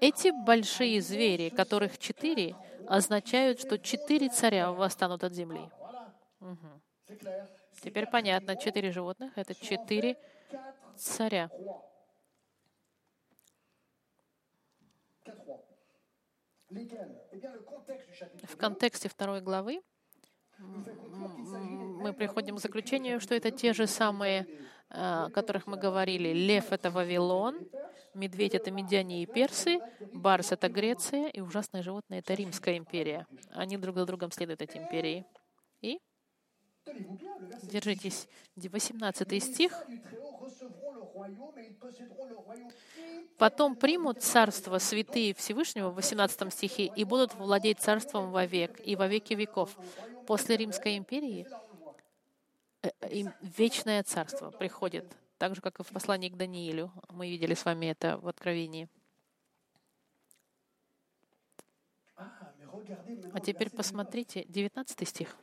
Эти 0.00 0.30
большие 0.44 1.00
звери, 1.00 1.49
которых 1.49 1.99
четыре, 1.99 2.56
означают, 2.87 3.60
что 3.60 3.78
четыре 3.78 4.28
царя 4.28 4.72
восстанут 4.72 5.25
от 5.25 5.34
земли. 5.34 5.70
Угу. 6.40 6.80
Теперь 7.82 8.06
понятно, 8.06 8.56
четыре 8.56 8.90
животных— 8.90 9.32
это 9.36 9.54
четыре 9.54 10.16
царя. 10.96 11.50
В 18.44 18.56
контексте 18.56 19.08
второй 19.08 19.40
главы 19.40 19.82
мы 20.58 22.12
приходим 22.12 22.56
к 22.56 22.60
заключению, 22.60 23.20
что 23.20 23.34
это 23.34 23.50
те 23.50 23.72
же 23.72 23.86
самые, 23.86 24.46
о 24.88 25.30
которых 25.30 25.66
мы 25.66 25.76
говорили. 25.76 26.32
Лев— 26.32 26.70
это 26.72 26.90
Вавилон, 26.90 27.58
медведь— 28.14 28.54
это 28.56 28.70
медиане 28.70 29.22
и 29.22 29.26
персы, 29.26 29.78
барс— 30.12 30.52
это 30.52 30.68
Греция, 30.68 31.28
и 31.28 31.40
ужасное 31.40 31.82
животное— 31.82 32.18
это 32.20 32.34
Римская 32.34 32.76
империя. 32.76 33.26
Они 33.50 33.76
друг 33.76 33.96
за 33.96 34.06
другом 34.06 34.30
следуют, 34.30 34.62
эти 34.62 34.76
империи. 34.76 35.24
И 35.80 35.98
Держитесь. 37.62 38.28
18 38.56 39.42
стих. 39.42 39.72
Потом 43.38 43.76
примут 43.76 44.22
царство 44.22 44.78
святые 44.78 45.34
Всевышнего 45.34 45.90
в 45.90 45.94
18 45.94 46.52
стихе 46.52 46.87
и 46.87 47.04
будут 47.04 47.34
владеть 47.34 47.80
царством 47.80 48.30
вовек 48.32 48.80
и 48.84 48.96
во 48.96 49.06
веки 49.06 49.34
веков. 49.34 49.76
После 50.26 50.56
Римской 50.56 50.96
империи 50.96 51.46
э, 52.82 52.90
вечное 53.40 54.02
царство 54.02 54.50
приходит, 54.50 55.06
так 55.38 55.54
же, 55.54 55.60
как 55.60 55.80
и 55.80 55.82
в 55.82 55.88
послании 55.88 56.28
к 56.28 56.37
Даниилю. 56.37 56.92
Мы 57.08 57.30
видели 57.30 57.54
с 57.54 57.64
вами 57.64 57.87
это 57.87 58.18
в 58.18 58.28
Откровении. 58.28 58.88
А 63.32 63.40
теперь 63.40 63.70
посмотрите 63.70 64.44
19 64.49 65.08
стих. 65.08 65.37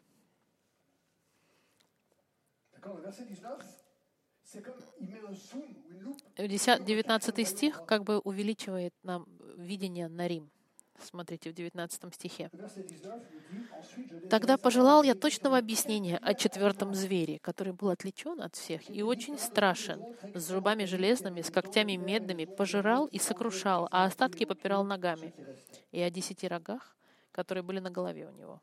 19 6.80 7.48
стих 7.48 7.84
как 7.86 8.04
бы 8.04 8.20
увеличивает 8.20 8.94
нам 9.04 9.26
видение 9.58 10.08
на 10.08 10.28
Рим. 10.28 10.50
Смотрите, 11.00 11.52
в 11.52 11.54
19 11.54 12.14
стихе. 12.14 12.50
«Тогда 14.30 14.58
пожелал 14.58 15.04
я 15.04 15.14
точного 15.14 15.58
объяснения 15.58 16.18
о 16.18 16.34
четвертом 16.34 16.94
звере, 16.96 17.40
который 17.40 17.74
был 17.74 17.90
отличен 17.90 18.42
от 18.42 18.56
всех 18.56 18.90
и 18.90 19.04
очень 19.04 19.38
страшен, 19.38 20.04
с 20.34 20.42
зубами 20.42 20.86
железными, 20.86 21.42
с 21.42 21.52
когтями 21.52 21.96
медными, 21.98 22.46
пожирал 22.46 23.06
и 23.06 23.20
сокрушал, 23.20 23.88
а 23.92 24.06
остатки 24.06 24.46
попирал 24.46 24.84
ногами, 24.84 25.34
и 25.92 26.02
о 26.02 26.10
десяти 26.10 26.48
рогах, 26.48 26.96
которые 27.32 27.64
были 27.64 27.80
на 27.80 27.92
голове 27.92 28.28
у 28.28 28.32
него». 28.32 28.62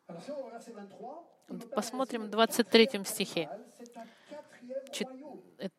Посмотрим 1.74 2.24
в 2.24 2.28
23 2.28 3.04
стихе 3.04 3.48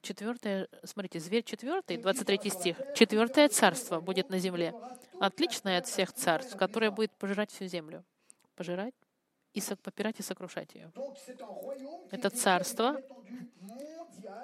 четвертое, 0.02 0.68
смотрите, 0.84 1.20
зверь 1.20 1.44
четвертый, 1.44 1.98
23 1.98 2.50
стих. 2.50 2.78
Четвертое 2.96 3.50
царство 3.50 4.00
будет 4.00 4.30
на 4.30 4.40
земле, 4.40 4.74
отличное 5.20 5.80
от 5.80 5.88
всех 5.88 6.14
царств, 6.14 6.56
которое 6.58 6.92
будет 6.92 7.12
пожирать 7.12 7.52
всю 7.52 7.66
землю. 7.66 8.04
Пожирать 8.56 8.94
и 9.54 9.62
попирать 9.82 10.20
и 10.20 10.24
сокрушать 10.24 10.76
ее. 10.76 10.92
Это 12.12 12.30
царство 12.30 13.02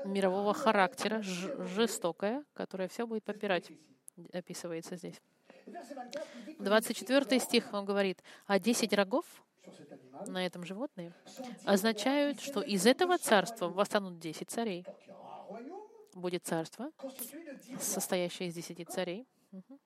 мирового 0.06 0.54
характера, 0.54 1.22
жестокое, 1.22 2.44
которое 2.54 2.88
все 2.88 3.06
будет 3.06 3.24
попирать, 3.24 3.72
описывается 4.34 4.96
здесь. 4.96 5.22
24 6.60 7.40
стих 7.40 7.74
он 7.74 7.86
говорит, 7.86 8.24
а 8.46 8.60
10 8.60 8.94
рогов 8.94 9.26
на 10.28 10.46
этом 10.46 10.64
животные 10.64 11.14
означают, 11.66 12.40
что 12.40 12.62
из 12.62 12.86
этого 12.86 13.18
царства 13.18 13.68
восстанут 13.68 14.20
10 14.20 14.50
царей 14.50 14.86
будет 16.14 16.46
царство, 16.46 16.92
состоящее 17.80 18.50
из 18.50 18.56
десяти 18.56 18.86
царей. 18.86 19.28
Угу. 19.52 19.80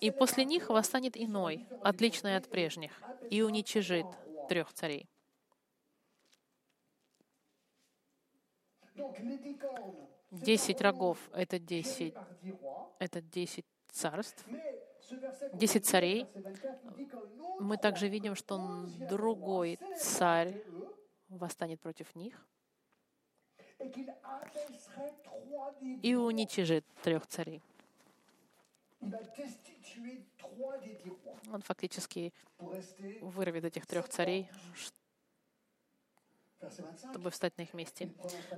И 0.00 0.10
после 0.10 0.44
них 0.44 0.68
восстанет 0.68 1.16
иной, 1.16 1.66
отличный 1.82 2.36
от 2.36 2.48
прежних, 2.48 2.92
и 3.30 3.42
уничижит 3.42 4.06
трех 4.48 4.72
царей. 4.72 5.08
Десять 10.30 10.80
рогов— 10.80 11.18
это 11.32 11.58
десять, 11.58 12.14
это 12.98 13.20
десять 13.20 13.64
царств, 13.90 14.44
десять 15.54 15.86
царей, 15.86 16.26
мы 17.60 17.76
также 17.78 18.08
видим, 18.08 18.34
что 18.34 18.58
другой 19.08 19.78
царь 19.98 20.62
восстанет 21.28 21.80
против 21.80 22.14
них 22.14 22.46
и 26.02 26.14
уничижит 26.14 26.84
трех 27.02 27.26
царей. 27.26 27.62
Он 31.52 31.62
фактически 31.62 32.32
вырвет 33.20 33.64
этих 33.64 33.86
трех 33.86 34.08
царей, 34.08 34.50
чтобы 37.10 37.30
встать 37.30 37.56
на 37.58 37.62
их 37.62 37.74
месте. 37.74 38.10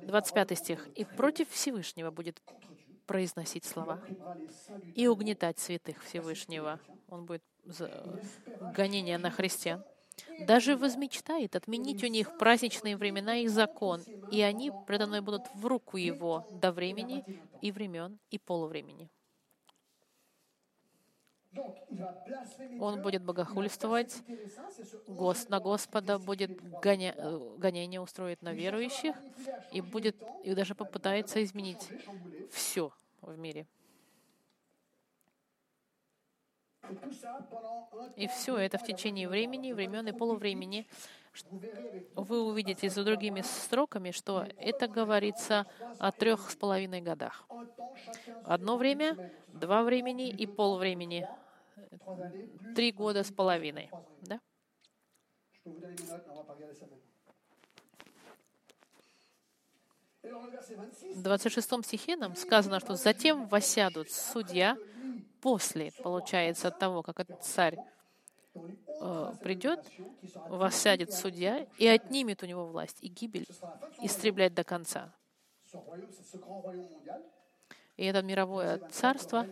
25 0.02 0.58
стих. 0.58 0.88
«И 0.94 1.04
против 1.04 1.50
Всевышнего 1.50 2.10
будет 2.10 2.40
произносить 3.06 3.64
слова 3.64 4.00
и 4.94 5.06
угнетать 5.08 5.58
святых 5.58 6.02
Всевышнего. 6.02 6.80
Он 7.08 7.26
будет 7.26 7.42
гонение 8.60 9.18
на 9.18 9.30
христиан. 9.30 9.84
Даже 10.38 10.76
возмечтает 10.76 11.56
отменить 11.56 12.02
у 12.04 12.06
них 12.06 12.36
праздничные 12.36 12.96
времена 12.96 13.38
и 13.38 13.48
закон, 13.48 14.02
и 14.30 14.40
они 14.42 14.70
предо 14.86 15.06
мной 15.06 15.20
будут 15.20 15.48
в 15.54 15.66
руку 15.66 15.96
его 15.96 16.44
до 16.50 16.72
времени 16.72 17.24
и 17.60 17.72
времен 17.72 18.18
и 18.30 18.38
полувремени. 18.38 19.10
Он 22.78 23.02
будет 23.02 23.24
богохульствовать, 23.24 24.22
Гос, 25.08 25.48
на 25.48 25.58
Господа 25.58 26.18
будет 26.18 26.60
гоня, 26.80 27.12
э, 27.16 27.56
гонение 27.58 28.00
устроить 28.00 28.40
на 28.42 28.52
верующих 28.52 29.16
и 29.72 29.80
будет 29.80 30.16
и 30.44 30.54
даже 30.54 30.74
попытается 30.74 31.42
изменить 31.42 31.88
все 32.52 32.92
в 33.20 33.36
мире. 33.36 33.66
И 38.16 38.26
все 38.28 38.56
это 38.56 38.78
в 38.78 38.84
течение 38.84 39.28
времени, 39.28 39.72
времен 39.72 40.06
и 40.08 40.12
полувремени. 40.12 40.86
Вы 42.14 42.42
увидите 42.42 42.90
за 42.90 43.04
другими 43.04 43.40
строками, 43.40 44.10
что 44.10 44.46
это 44.56 44.88
говорится 44.88 45.66
о 45.98 46.12
трех 46.12 46.50
с 46.50 46.56
половиной 46.56 47.00
годах. 47.00 47.46
Одно 48.44 48.76
время, 48.76 49.32
два 49.48 49.82
времени 49.82 50.28
и 50.28 50.46
полвремени. 50.46 51.28
Три 52.74 52.92
года 52.92 53.22
с 53.22 53.32
половиной. 53.32 53.90
Да? 54.22 54.40
В 60.22 61.22
26 61.22 61.84
стихе 61.84 62.16
нам 62.16 62.36
сказано, 62.36 62.80
что 62.80 62.94
затем 62.94 63.46
восядут 63.46 64.10
судья 64.10 64.76
после, 65.40 65.92
получается, 66.02 66.68
от 66.68 66.78
того, 66.78 67.02
как 67.02 67.20
этот 67.20 67.42
царь 67.42 67.78
придет, 69.40 69.84
воссядет 70.48 71.12
судья 71.12 71.66
и 71.78 71.86
отнимет 71.86 72.42
у 72.42 72.46
него 72.46 72.66
власть 72.66 72.98
и 73.00 73.08
гибель, 73.08 73.46
истреблять 74.02 74.54
до 74.54 74.64
конца. 74.64 75.12
И 77.96 78.04
это 78.06 78.22
мировое 78.22 78.78
царство, 78.90 79.46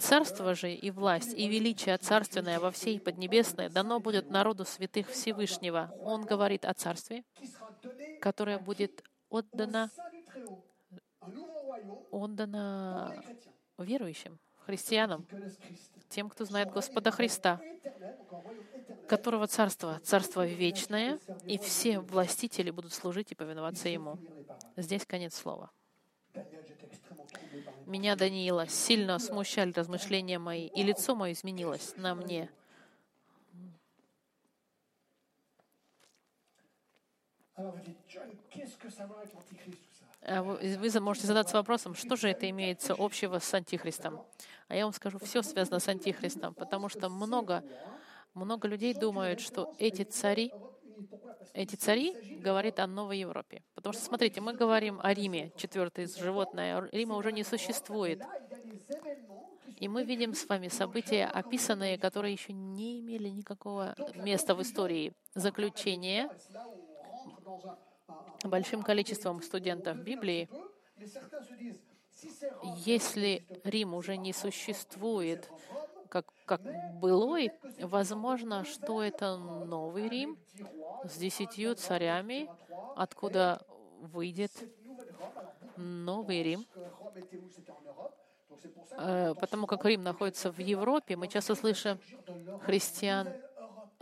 царство 0.00 0.54
же 0.56 0.74
и 0.74 0.90
власть, 0.90 1.32
и 1.34 1.46
величие 1.46 1.96
царственное 1.98 2.58
во 2.58 2.72
всей 2.72 2.98
Поднебесной 2.98 3.68
дано 3.68 4.00
будет 4.00 4.28
народу 4.28 4.64
святых 4.64 5.08
Всевышнего. 5.08 5.94
Он 6.02 6.24
говорит 6.24 6.64
о 6.64 6.74
царстве, 6.74 7.22
которое 8.20 8.58
будет 8.58 9.04
отдано, 9.28 9.88
отдано 12.10 13.22
верующим, 13.78 14.40
христианам, 14.70 15.26
тем, 16.08 16.28
кто 16.28 16.44
знает 16.44 16.70
Господа 16.70 17.10
Христа, 17.10 17.60
которого 19.08 19.48
царство, 19.48 20.00
царство 20.04 20.46
вечное, 20.46 21.18
и 21.44 21.58
все 21.58 21.98
властители 21.98 22.70
будут 22.70 22.92
служить 22.92 23.32
и 23.32 23.34
повиноваться 23.34 23.88
Ему. 23.88 24.18
Здесь 24.76 25.04
конец 25.04 25.34
слова. 25.34 25.70
Меня, 27.86 28.14
Даниила, 28.14 28.68
сильно 28.68 29.18
смущали 29.18 29.72
размышления 29.72 30.38
мои, 30.38 30.68
и 30.68 30.84
лицо 30.84 31.16
мое 31.16 31.32
изменилось 31.32 31.94
на 31.96 32.14
мне. 32.14 32.48
А 40.22 40.42
вы, 40.42 41.00
можете 41.00 41.26
задаться 41.26 41.56
вопросом, 41.56 41.94
что 41.94 42.16
же 42.16 42.28
это 42.28 42.48
имеется 42.50 42.94
общего 42.98 43.38
с 43.38 43.54
Антихристом? 43.54 44.20
А 44.68 44.76
я 44.76 44.84
вам 44.84 44.92
скажу, 44.92 45.18
все 45.18 45.42
связано 45.42 45.80
с 45.80 45.88
Антихристом, 45.88 46.54
потому 46.54 46.88
что 46.88 47.08
много, 47.08 47.64
много 48.34 48.68
людей 48.68 48.92
думают, 48.94 49.40
что 49.40 49.74
эти 49.78 50.02
цари, 50.02 50.52
эти 51.54 51.74
цари 51.74 52.38
говорят 52.40 52.78
о 52.80 52.86
Новой 52.86 53.18
Европе. 53.18 53.62
Потому 53.74 53.94
что, 53.94 54.04
смотрите, 54.04 54.40
мы 54.42 54.52
говорим 54.52 55.00
о 55.02 55.14
Риме, 55.14 55.52
четвертое 55.56 56.06
животное. 56.06 56.88
Рима 56.92 57.16
уже 57.16 57.32
не 57.32 57.42
существует. 57.42 58.22
И 59.78 59.88
мы 59.88 60.04
видим 60.04 60.34
с 60.34 60.46
вами 60.46 60.68
события, 60.68 61.24
описанные, 61.24 61.96
которые 61.96 62.34
еще 62.34 62.52
не 62.52 63.00
имели 63.00 63.28
никакого 63.28 63.94
места 64.14 64.54
в 64.54 64.60
истории. 64.60 65.14
Заключение 65.34 66.28
большим 68.44 68.82
количеством 68.82 69.42
студентов 69.42 69.98
Библии, 69.98 70.48
если 72.84 73.44
Рим 73.64 73.94
уже 73.94 74.16
не 74.16 74.32
существует, 74.32 75.50
как, 76.08 76.26
как 76.44 76.60
былой, 76.94 77.52
возможно, 77.80 78.64
что 78.64 79.02
это 79.02 79.36
новый 79.36 80.08
Рим 80.08 80.38
с 81.04 81.16
десятью 81.16 81.74
царями, 81.76 82.50
откуда 82.96 83.64
выйдет 84.00 84.52
новый 85.76 86.42
Рим. 86.42 86.66
Э, 88.92 89.34
потому 89.38 89.66
как 89.66 89.84
Рим 89.84 90.02
находится 90.02 90.50
в 90.50 90.58
Европе, 90.58 91.16
мы 91.16 91.28
часто 91.28 91.54
слышим 91.54 91.98
христиан, 92.62 93.28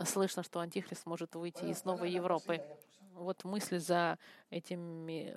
слышно, 0.03 0.43
что 0.43 0.59
Антихрист 0.59 1.05
может 1.05 1.35
выйти 1.35 1.65
из 1.65 1.85
Новой 1.85 2.11
Европы. 2.11 2.61
Вот 3.19 3.43
мысль 3.43 3.79
за 3.79 4.17
этими, 4.49 5.35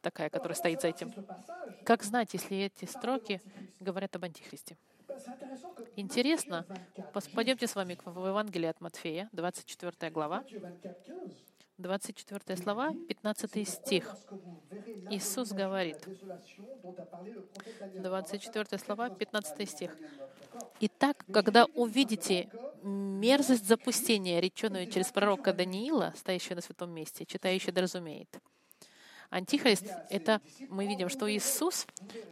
такая, 0.00 0.30
которая 0.30 0.56
стоит 0.56 0.80
за 0.80 0.88
этим. 0.88 1.12
Как 1.84 2.02
знать, 2.02 2.32
если 2.32 2.56
эти 2.56 2.86
строки 2.86 3.40
говорят 3.78 4.16
об 4.16 4.24
Антихристе? 4.24 4.76
Интересно, 5.96 6.66
пойдемте 7.34 7.66
с 7.66 7.74
вами 7.74 7.98
в 8.04 8.26
Евангелие 8.26 8.70
от 8.70 8.80
Матфея, 8.80 9.28
24 9.32 10.10
глава. 10.10 10.44
24 11.78 12.56
слова, 12.56 12.92
15 13.08 13.68
стих. 13.68 14.16
Иисус 15.10 15.52
говорит, 15.52 15.98
24 17.94 18.78
слова, 18.78 19.10
15 19.10 19.68
стих. 19.68 19.96
«Итак, 20.80 21.24
когда 21.32 21.66
увидите 21.74 22.48
мерзость 22.82 23.66
запустения, 23.66 24.40
реченную 24.40 24.90
через 24.90 25.10
пророка 25.10 25.52
Даниила, 25.52 26.12
стоящего 26.16 26.56
на 26.56 26.60
святом 26.62 26.90
месте, 26.90 27.24
читающий 27.24 27.72
да 27.72 27.82
разумеет». 27.82 28.28
Антихрист— 29.30 29.86
это 30.10 30.42
мы 30.68 30.86
видим, 30.86 31.08
что 31.08 31.30
Иисус, 31.32 31.86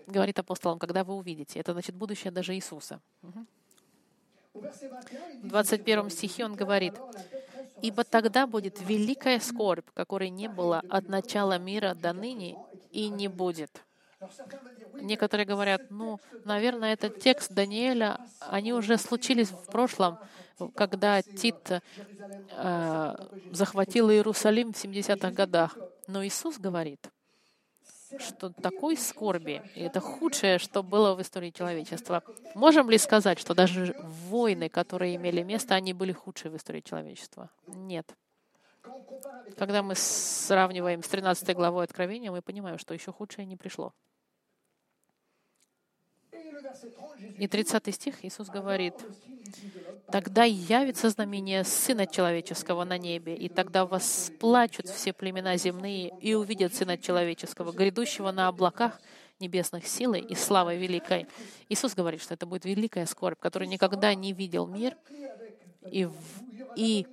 говорит 0.07 0.39
апостолам, 0.39 0.79
когда 0.79 1.03
вы 1.03 1.15
увидите, 1.15 1.59
это 1.59 1.73
значит 1.73 1.95
будущее 1.95 2.31
даже 2.31 2.55
Иисуса. 2.55 3.01
В 4.53 5.49
21 5.49 6.11
стихе 6.11 6.45
он 6.45 6.55
говорит, 6.55 6.95
Ибо 7.83 8.05
тогда 8.05 8.47
будет 8.47 8.81
великая 8.81 9.41
скорбь, 9.41 9.89
которой 9.95 10.29
не 10.29 10.49
было 10.49 10.83
от 10.91 11.09
начала 11.09 11.59
мира 11.59 11.95
до 11.95 12.13
ныне 12.13 12.59
и 12.91 13.09
не 13.09 13.29
будет. 13.29 13.85
Некоторые 14.95 15.47
говорят, 15.47 15.83
ну, 15.91 16.21
наверное, 16.45 16.93
этот 16.93 17.21
текст 17.21 17.53
Даниэля, 17.53 18.19
они 18.41 18.73
уже 18.73 18.99
случились 18.99 19.49
в 19.49 19.67
прошлом, 19.67 20.19
когда 20.75 21.23
Тит 21.23 21.71
э, 21.71 23.15
захватил 23.51 24.11
Иерусалим 24.11 24.73
в 24.73 24.85
70-х 24.85 25.31
годах. 25.31 25.79
Но 26.07 26.25
Иисус 26.25 26.59
говорит, 26.59 27.11
что 28.19 28.51
такой 28.51 28.97
скорби, 28.97 29.63
и 29.75 29.81
это 29.81 30.01
худшее, 30.01 30.59
что 30.59 30.83
было 30.83 31.15
в 31.15 31.23
истории 31.23 31.51
человечества. 31.51 32.23
Можем 32.55 32.91
ли 32.91 32.99
сказать, 32.99 33.39
что 33.39 33.55
даже 33.55 33.95
войны, 34.29 34.69
которые 34.69 35.17
имели 35.17 35.43
место, 35.43 35.75
они 35.75 35.95
были 35.95 36.13
худшие 36.13 36.51
в 36.51 36.57
истории 36.57 36.81
человечества? 36.81 37.51
Нет. 37.67 38.15
Когда 39.57 39.83
мы 39.83 39.95
сравниваем 39.95 41.03
с 41.03 41.09
13 41.09 41.55
главой 41.55 41.85
Откровения, 41.85 42.31
мы 42.31 42.43
понимаем, 42.43 42.79
что 42.79 42.95
еще 42.95 43.13
худшее 43.13 43.47
не 43.47 43.57
пришло. 43.57 43.93
И 47.39 47.47
30 47.49 47.95
стих 47.95 48.25
Иисус 48.25 48.49
говорит, 48.49 48.95
«Тогда 50.11 50.45
явится 50.45 51.11
знамение 51.11 51.65
Сына 51.65 52.07
Человеческого 52.07 52.85
на 52.85 52.99
небе, 52.99 53.35
и 53.35 53.49
тогда 53.49 53.87
восплачут 53.87 54.89
все 54.89 55.13
племена 55.13 55.57
земные 55.57 56.13
и 56.21 56.35
увидят 56.35 56.75
Сына 56.75 56.99
Человеческого, 56.99 57.73
грядущего 57.73 58.31
на 58.31 58.49
облаках 58.49 59.01
небесных 59.39 59.87
силой 59.87 60.21
и 60.21 60.35
славой 60.35 60.77
великой». 60.77 61.27
Иисус 61.69 61.95
говорит, 61.95 62.23
что 62.23 62.35
это 62.35 62.47
будет 62.47 62.65
великая 62.65 63.07
скорбь, 63.07 63.39
которую 63.39 63.69
никогда 63.69 64.15
не 64.15 64.33
видел 64.33 64.67
мир, 64.67 64.97
и, 65.91 66.09
и 66.77 67.07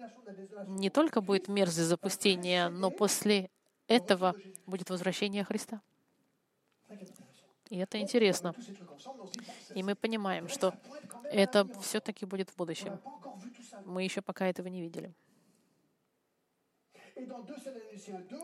не 0.68 0.90
только 0.90 1.22
будет 1.22 1.48
мерзость 1.48 1.88
запустения, 1.88 2.70
но 2.70 2.92
после 2.92 3.50
этого 3.88 4.36
будет 4.66 4.90
возвращение 4.90 5.44
Христа. 5.44 5.82
И 7.70 7.78
это 7.78 8.00
интересно. 8.00 8.54
И 9.76 9.84
мы 9.84 9.96
понимаем, 9.96 10.48
что 10.48 10.74
это 11.24 11.68
все-таки 11.82 12.26
будет 12.26 12.50
в 12.50 12.56
будущем. 12.56 13.00
Мы 13.86 14.04
еще 14.04 14.22
пока 14.22 14.48
этого 14.48 14.68
не 14.68 14.82
видели. 14.82 15.14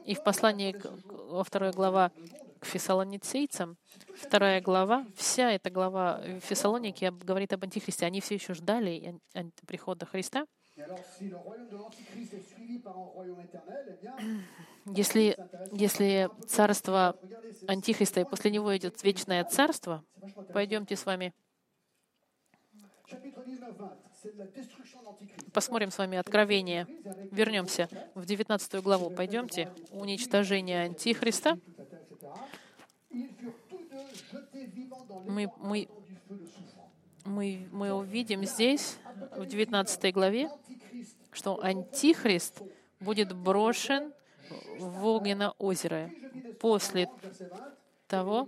И 0.05 0.15
в 0.15 0.23
послании 0.23 0.75
во 1.05 1.43
второй 1.43 1.71
глава 1.71 2.11
к 2.59 2.65
фессалоницейцам, 2.65 3.77
вторая 4.15 4.61
глава, 4.61 5.05
вся 5.15 5.51
эта 5.51 5.69
глава 5.69 6.21
Фессалоники 6.39 7.11
говорит 7.23 7.53
об 7.53 7.63
Антихристе. 7.63 8.05
Они 8.05 8.19
все 8.19 8.35
еще 8.35 8.53
ждали 8.53 9.19
прихода 9.67 10.05
Христа. 10.05 10.45
Если, 14.85 15.37
если 15.71 16.29
царство 16.47 17.15
Антихриста 17.67 18.21
и 18.21 18.25
после 18.25 18.51
него 18.51 18.75
идет 18.75 19.01
вечное 19.03 19.43
царство, 19.45 20.03
пойдемте 20.53 20.95
с 20.95 21.05
вами 21.05 21.33
Посмотрим 25.53 25.91
с 25.91 25.97
вами 25.97 26.17
Откровение. 26.17 26.87
Вернемся 27.31 27.89
в 28.15 28.25
19 28.25 28.81
главу. 28.81 29.09
Пойдемте. 29.09 29.69
Уничтожение 29.91 30.83
Антихриста. 30.83 31.59
Мы, 35.25 35.51
мы, 35.57 35.89
мы, 37.25 37.67
мы 37.71 37.93
увидим 37.93 38.45
здесь, 38.45 38.97
в 39.35 39.45
19 39.45 40.13
главе, 40.13 40.49
что 41.31 41.61
Антихрист 41.61 42.61
будет 42.99 43.33
брошен 43.35 44.13
в 44.79 45.05
огненное 45.05 45.53
озеро 45.57 46.09
после 46.59 47.09
того, 48.13 48.47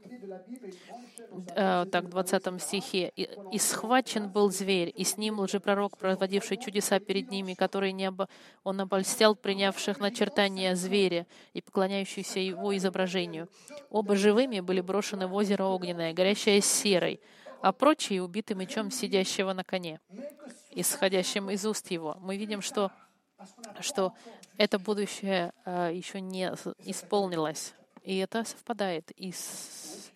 э, 1.55 1.85
так, 1.91 2.05
в 2.05 2.09
20 2.09 2.61
стихе, 2.61 3.11
«И, 3.15 3.27
«И 3.51 3.57
схвачен 3.57 4.29
был 4.29 4.51
зверь, 4.51 4.93
и 4.95 5.03
с 5.03 5.17
ним 5.17 5.39
лжепророк, 5.39 5.97
проводивший 5.97 6.57
чудеса 6.57 6.99
перед 6.99 7.31
ними, 7.31 7.55
который 7.55 7.91
не 7.91 8.05
обо... 8.05 8.27
он 8.63 8.81
обольстял 8.81 9.35
принявших 9.35 9.99
начертания 9.99 10.75
зверя 10.75 11.25
и 11.53 11.61
поклоняющихся 11.61 12.39
его 12.39 12.77
изображению. 12.77 13.47
Оба 13.89 14.15
живыми 14.15 14.59
были 14.59 14.81
брошены 14.81 15.25
в 15.25 15.33
озеро 15.33 15.63
огненное, 15.63 16.13
горящее 16.13 16.61
серой, 16.61 17.19
а 17.61 17.71
прочие 17.71 18.21
убиты 18.21 18.53
мечом 18.53 18.91
сидящего 18.91 19.53
на 19.53 19.63
коне, 19.63 19.99
исходящим 20.75 21.49
из 21.49 21.65
уст 21.65 21.89
его». 21.89 22.17
Мы 22.21 22.37
видим, 22.37 22.61
что 22.61 22.91
что 23.79 24.13
это 24.57 24.79
будущее 24.79 25.53
э, 25.65 25.91
еще 25.93 26.21
не 26.21 26.51
исполнилось. 26.85 27.73
И 28.03 28.17
это 28.17 28.43
совпадает 28.43 29.11
и 29.11 29.31
с, 29.31 30.11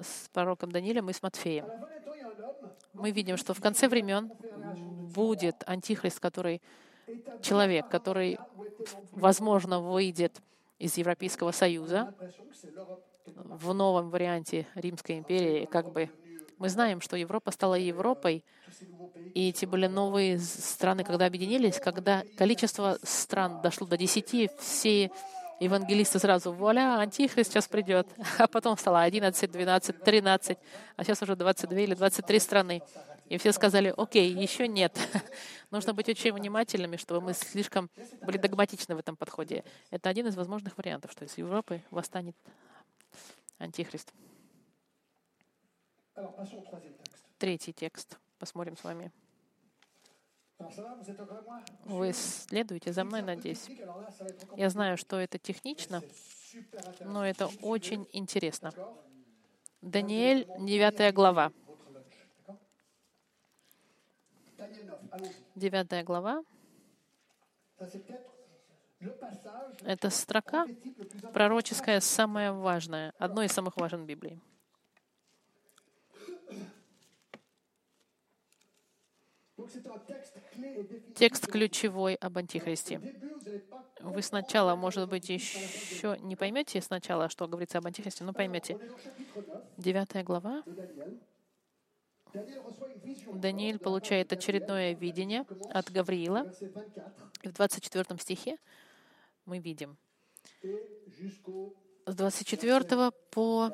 с 0.00 0.28
пророком 0.32 0.72
Даниилем, 0.72 1.08
и 1.10 1.12
с 1.12 1.22
Матфеем. 1.22 1.66
Мы 2.92 3.10
видим, 3.10 3.36
что 3.36 3.54
в 3.54 3.60
конце 3.60 3.88
времен 3.88 4.30
будет 5.14 5.62
антихрист, 5.66 6.20
который 6.20 6.60
человек, 7.40 7.88
который, 7.88 8.38
возможно, 9.12 9.80
выйдет 9.80 10.40
из 10.78 10.96
Европейского 10.96 11.52
Союза 11.52 12.14
в 13.26 13.72
новом 13.72 14.10
варианте 14.10 14.66
Римской 14.74 15.18
империи, 15.18 15.64
как 15.66 15.92
бы 15.92 16.10
мы 16.58 16.68
знаем, 16.68 17.00
что 17.00 17.16
Европа 17.16 17.50
стала 17.50 17.74
Европой, 17.74 18.44
и 19.34 19.48
эти 19.48 19.64
были 19.64 19.86
новые 19.86 20.38
страны, 20.38 21.04
когда 21.04 21.26
объединились, 21.26 21.78
когда 21.78 22.22
количество 22.36 22.98
стран 23.02 23.60
дошло 23.62 23.86
до 23.86 23.96
десяти, 23.96 24.50
все 24.58 25.10
евангелисты 25.60 26.18
сразу, 26.18 26.52
вуаля, 26.52 26.98
антихрист 26.98 27.50
сейчас 27.50 27.68
придет. 27.68 28.06
А 28.38 28.46
потом 28.46 28.76
стало 28.76 29.02
11, 29.02 29.50
12, 29.50 30.02
13, 30.02 30.58
а 30.96 31.04
сейчас 31.04 31.22
уже 31.22 31.36
22 31.36 31.78
или 31.78 31.94
23 31.94 32.38
страны. 32.38 32.82
И 33.28 33.38
все 33.38 33.52
сказали, 33.52 33.94
окей, 33.96 34.30
еще 34.30 34.68
нет. 34.68 34.98
Нужно 35.70 35.94
быть 35.94 36.08
очень 36.08 36.32
внимательными, 36.32 36.96
чтобы 36.96 37.20
мы 37.20 37.32
слишком 37.32 37.90
были 38.22 38.36
догматичны 38.36 38.94
в 38.94 38.98
этом 38.98 39.16
подходе. 39.16 39.64
Это 39.90 40.10
один 40.10 40.26
из 40.26 40.36
возможных 40.36 40.76
вариантов, 40.76 41.12
что 41.12 41.24
из 41.24 41.38
Европы 41.38 41.80
восстанет 41.90 42.36
антихрист. 43.58 44.12
Третий 47.38 47.72
текст. 47.72 48.18
Посмотрим 48.42 48.76
с 48.76 48.82
вами. 48.82 49.12
Вы 51.84 52.12
следуете 52.12 52.92
за 52.92 53.04
мной, 53.04 53.22
надеюсь. 53.22 53.68
Я 54.56 54.68
знаю, 54.68 54.96
что 54.96 55.20
это 55.20 55.38
технично, 55.38 56.02
но 56.98 57.24
это 57.24 57.46
очень 57.62 58.08
интересно. 58.10 58.72
Даниэль, 59.80 60.48
9 60.58 61.14
глава. 61.14 61.52
9 65.54 66.04
глава. 66.04 66.42
Это 69.82 70.10
строка 70.10 70.66
пророческая, 71.32 72.00
самая 72.00 72.50
важная, 72.50 73.14
одно 73.18 73.44
из 73.44 73.52
самых 73.52 73.76
важных 73.76 74.00
в 74.00 74.06
Библии. 74.06 74.40
Текст 81.14 81.46
ключевой 81.46 82.14
об 82.16 82.38
Антихристе. 82.38 83.00
Вы 84.00 84.22
сначала, 84.22 84.74
может 84.74 85.08
быть, 85.08 85.28
еще 85.28 86.16
не 86.20 86.36
поймете 86.36 86.80
сначала, 86.80 87.28
что 87.28 87.46
говорится 87.46 87.78
об 87.78 87.86
Антихристе, 87.86 88.24
но 88.24 88.32
поймете. 88.32 88.78
Девятая 89.76 90.24
глава. 90.24 90.62
Даниил 93.34 93.78
получает 93.78 94.32
очередное 94.32 94.94
видение 94.94 95.44
от 95.70 95.90
Гавриила. 95.90 96.52
И 97.42 97.48
в 97.48 97.52
24 97.52 98.18
стихе 98.18 98.58
мы 99.44 99.58
видим 99.58 99.96
с 102.06 102.14
24 102.14 103.12
по 103.30 103.70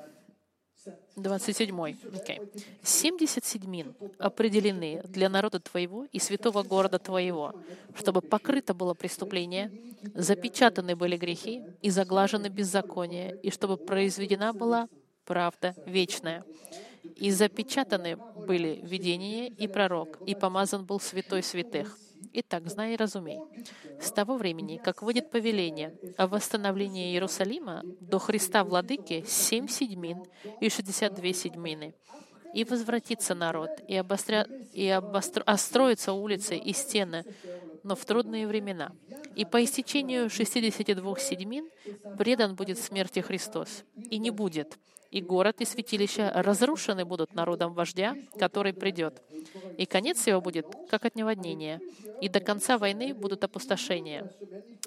27. 1.16 1.70
Okay. 1.70 2.38
70 2.82 3.44
седьмин 3.44 3.94
определены 4.18 5.02
для 5.04 5.28
народа 5.28 5.58
Твоего 5.58 6.06
и 6.12 6.18
святого 6.18 6.62
города 6.62 6.98
Твоего, 6.98 7.54
чтобы 7.96 8.22
покрыто 8.22 8.74
было 8.74 8.94
преступление, 8.94 9.72
запечатаны 10.14 10.94
были 10.94 11.16
грехи 11.16 11.62
и 11.82 11.90
заглажены 11.90 12.48
беззакония, 12.48 13.34
и 13.42 13.50
чтобы 13.50 13.76
произведена 13.76 14.52
была 14.52 14.88
правда 15.24 15.74
вечная. 15.86 16.44
И 17.16 17.30
запечатаны 17.30 18.16
были 18.16 18.80
видения 18.82 19.48
и 19.48 19.66
пророк, 19.66 20.18
и 20.26 20.34
помазан 20.34 20.84
был 20.84 21.00
святой 21.00 21.42
святых. 21.42 21.98
Итак, 22.32 22.68
знай 22.68 22.94
и 22.94 22.96
разумей. 22.96 23.38
С 24.00 24.10
того 24.12 24.36
времени, 24.36 24.80
как 24.82 25.02
выйдет 25.02 25.30
повеление 25.30 25.94
о 26.16 26.26
восстановлении 26.26 27.12
Иерусалима 27.12 27.82
до 28.00 28.18
Христа 28.18 28.64
Владыки, 28.64 29.24
семь 29.26 29.68
седьмин 29.68 30.24
и 30.60 30.68
шестьдесят 30.68 31.14
две 31.14 31.32
седьмины, 31.32 31.94
и 32.54 32.64
возвратится 32.64 33.34
народ, 33.34 33.70
и, 33.86 33.94
обостря... 33.96 34.46
и 34.72 34.88
обостро... 34.88 35.42
остроятся 35.42 36.12
улицы 36.12 36.56
и 36.56 36.72
стены, 36.72 37.24
но 37.82 37.94
в 37.94 38.04
трудные 38.04 38.46
времена. 38.46 38.92
И 39.38 39.44
по 39.44 39.62
истечению 39.62 40.28
62 40.28 41.18
седьмин 41.20 41.70
предан 42.18 42.56
будет 42.56 42.76
смерти 42.76 43.20
Христос, 43.20 43.84
и 44.10 44.18
не 44.18 44.30
будет, 44.30 44.76
и 45.12 45.20
город 45.22 45.60
и 45.60 45.64
святилище 45.64 46.28
разрушены 46.34 47.04
будут 47.04 47.34
народом 47.34 47.72
вождя, 47.72 48.16
который 48.36 48.72
придет. 48.72 49.22
И 49.78 49.86
конец 49.86 50.26
его 50.26 50.40
будет, 50.40 50.66
как 50.90 51.04
от 51.04 51.14
наводнения. 51.14 51.80
И 52.20 52.28
до 52.28 52.40
конца 52.40 52.78
войны 52.78 53.14
будут 53.14 53.44
опустошения. 53.44 54.28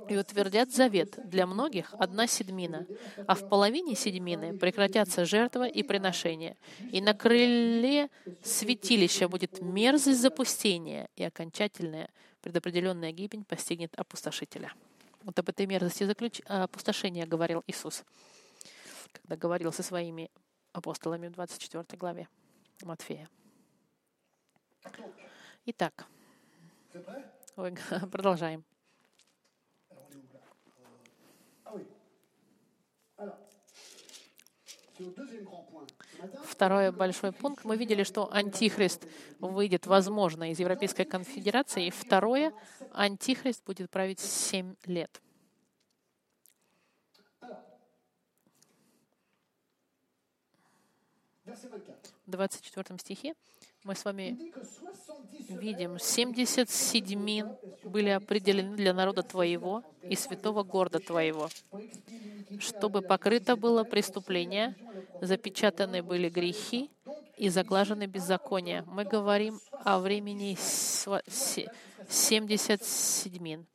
И 0.10 0.18
утвердят 0.18 0.72
завет 0.74 1.18
для 1.30 1.48
многих 1.48 1.94
одна 1.98 2.28
седьмина, 2.28 2.86
а 3.28 3.36
в 3.36 3.48
половине 3.48 3.96
седьмины 3.96 4.58
прекратятся 4.58 5.24
жертва 5.24 5.66
и 5.66 5.82
приношения. 5.82 6.58
И 6.92 7.00
на 7.00 7.14
крыле 7.14 8.10
святилища 8.44 9.30
будет 9.30 9.62
мерзость 9.62 10.20
запустения, 10.20 11.08
и 11.16 11.24
окончательная 11.24 12.10
предопределенная 12.42 13.12
гибель 13.12 13.44
постигнет 13.46 13.94
опустошителя. 13.98 14.74
Вот 15.24 15.38
об 15.38 15.50
этой 15.50 15.66
мерзости 15.66 16.04
заключ... 16.04 16.42
опустошения 16.48 17.26
говорил 17.26 17.64
Иисус 17.68 18.04
когда 19.12 19.36
говорил 19.36 19.72
со 19.72 19.84
своими 19.84 20.32
апостолами 20.74 21.28
в 21.28 21.32
24 21.34 21.86
главе 21.98 22.28
Матфея. 22.84 23.30
Итак, 25.66 26.08
продолжаем. 28.12 28.64
Второй 36.44 36.92
большой 36.92 37.32
пункт. 37.32 37.66
Мы 37.66 37.78
видели, 37.78 38.04
что 38.04 38.32
антихрист 38.32 39.08
выйдет, 39.40 39.88
возможно, 39.88 40.52
из 40.52 40.60
Европейской 40.60 41.04
конфедерации. 41.04 41.88
И 41.88 41.92
второе, 41.92 42.54
антихрист 42.92 43.64
будет 43.66 43.90
править 43.90 44.20
7 44.20 44.76
лет. 44.86 45.22
В 51.46 52.32
24 52.32 53.00
стихе 53.00 53.36
мы 53.84 53.96
с 53.96 54.06
вами 54.06 54.38
видим, 55.50 55.98
70 55.98 56.70
седьмин 56.70 57.58
были 57.84 58.10
определены 58.10 58.76
для 58.76 58.94
народа 58.94 59.24
Твоего 59.24 59.84
и 60.04 60.16
святого 60.16 60.62
города 60.64 61.00
Твоего, 61.00 61.50
чтобы 62.60 63.02
покрыто 63.02 63.56
было 63.56 63.84
преступление, 63.84 64.76
запечатаны 65.20 66.04
были 66.04 66.30
грехи 66.30 66.92
и 67.38 67.50
заглажены 67.50 68.06
беззакония. 68.06 68.84
Мы 68.88 69.04
говорим 69.04 69.60
о 69.72 70.00
времени 70.00 70.56
70 70.60 72.84
седьмин. 72.84 73.66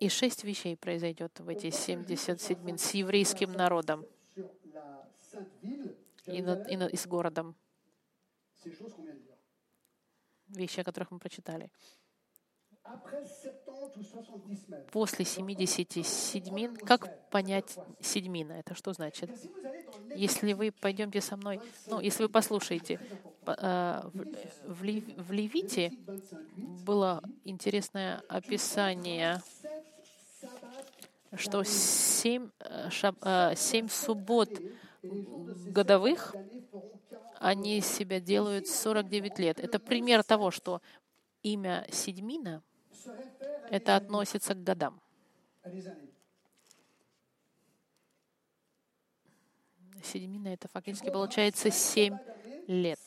И 0.00 0.08
шесть 0.08 0.44
вещей 0.44 0.76
произойдет 0.76 1.40
в 1.40 1.48
эти 1.48 1.70
77 1.70 2.76
с 2.76 2.94
еврейским 2.94 3.52
народом 3.52 4.06
и, 6.26 6.42
над, 6.42 6.68
и, 6.70 6.76
над, 6.76 6.92
и 6.92 6.96
с 6.96 7.06
городом. 7.06 7.54
Вещи, 10.48 10.80
о 10.80 10.84
которых 10.84 11.10
мы 11.10 11.18
прочитали. 11.18 11.70
После 14.90 15.24
70 15.24 16.06
седьмин, 16.06 16.76
как 16.76 17.28
понять 17.28 17.76
седьмина? 18.00 18.52
Это 18.52 18.74
что 18.74 18.92
значит? 18.92 19.30
Если 20.14 20.54
вы 20.54 20.72
пойдемте 20.72 21.20
со 21.20 21.36
мной, 21.36 21.60
ну, 21.86 22.00
если 22.00 22.22
вы 22.22 22.28
послушаете, 22.30 22.98
э, 23.46 24.02
в 24.64 25.32
Левите 25.32 25.92
было 26.56 27.22
интересное 27.44 28.22
описание 28.28 29.42
что 31.36 31.62
семь, 31.62 32.50
э, 32.60 32.88
э, 33.22 33.54
семь 33.56 33.88
суббот 33.88 34.48
годовых 35.02 36.34
они 37.38 37.80
себя 37.80 38.20
делают 38.20 38.66
49 38.66 39.38
лет. 39.38 39.60
Это 39.60 39.78
пример 39.78 40.24
того, 40.24 40.50
что 40.50 40.80
имя 41.42 41.86
Седьмина 41.90 42.62
это 43.70 43.96
относится 43.96 44.54
к 44.54 44.62
годам. 44.62 45.00
Седьмина 50.02 50.48
это 50.48 50.68
фактически 50.68 51.10
получается 51.10 51.70
семь 51.70 52.16
лет. 52.66 53.00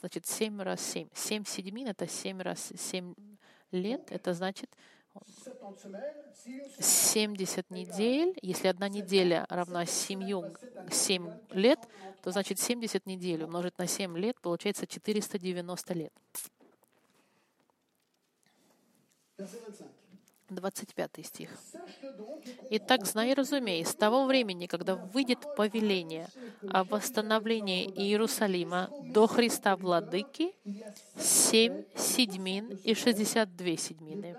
Значит, 0.00 0.26
семь 0.26 0.60
раз 0.60 0.80
семь. 0.80 1.08
Семь 1.14 1.44
седьмин 1.44 1.88
это 1.88 2.06
семь 2.06 2.40
раз 2.40 2.72
семь 2.76 3.14
лет. 3.70 4.10
Это 4.10 4.34
значит 4.34 4.70
70 6.80 7.70
недель, 7.70 8.36
если 8.42 8.68
одна 8.68 8.88
неделя 8.88 9.46
равна 9.48 9.86
7, 9.86 10.54
7 10.90 11.38
лет, 11.50 11.78
то 12.22 12.30
значит 12.30 12.58
70 12.58 13.06
недель 13.06 13.44
умножить 13.44 13.78
на 13.78 13.86
7 13.86 14.16
лет 14.18 14.40
получается 14.40 14.86
490 14.86 15.94
лет. 15.94 16.12
25 19.38 20.03
стих. 21.22 21.50
«Итак, 22.70 23.06
знай 23.06 23.30
и 23.30 23.34
разумей, 23.34 23.84
с 23.84 23.94
того 23.94 24.26
времени, 24.26 24.66
когда 24.66 24.96
выйдет 24.96 25.38
повеление 25.56 26.28
о 26.70 26.84
восстановлении 26.84 27.84
Иерусалима 27.86 28.90
до 29.12 29.26
Христа 29.26 29.76
Владыки, 29.76 30.54
семь 31.18 31.84
седьмин 31.96 32.78
и 32.84 32.94
шестьдесят 32.94 33.54
две 33.56 33.76
седьмины, 33.76 34.36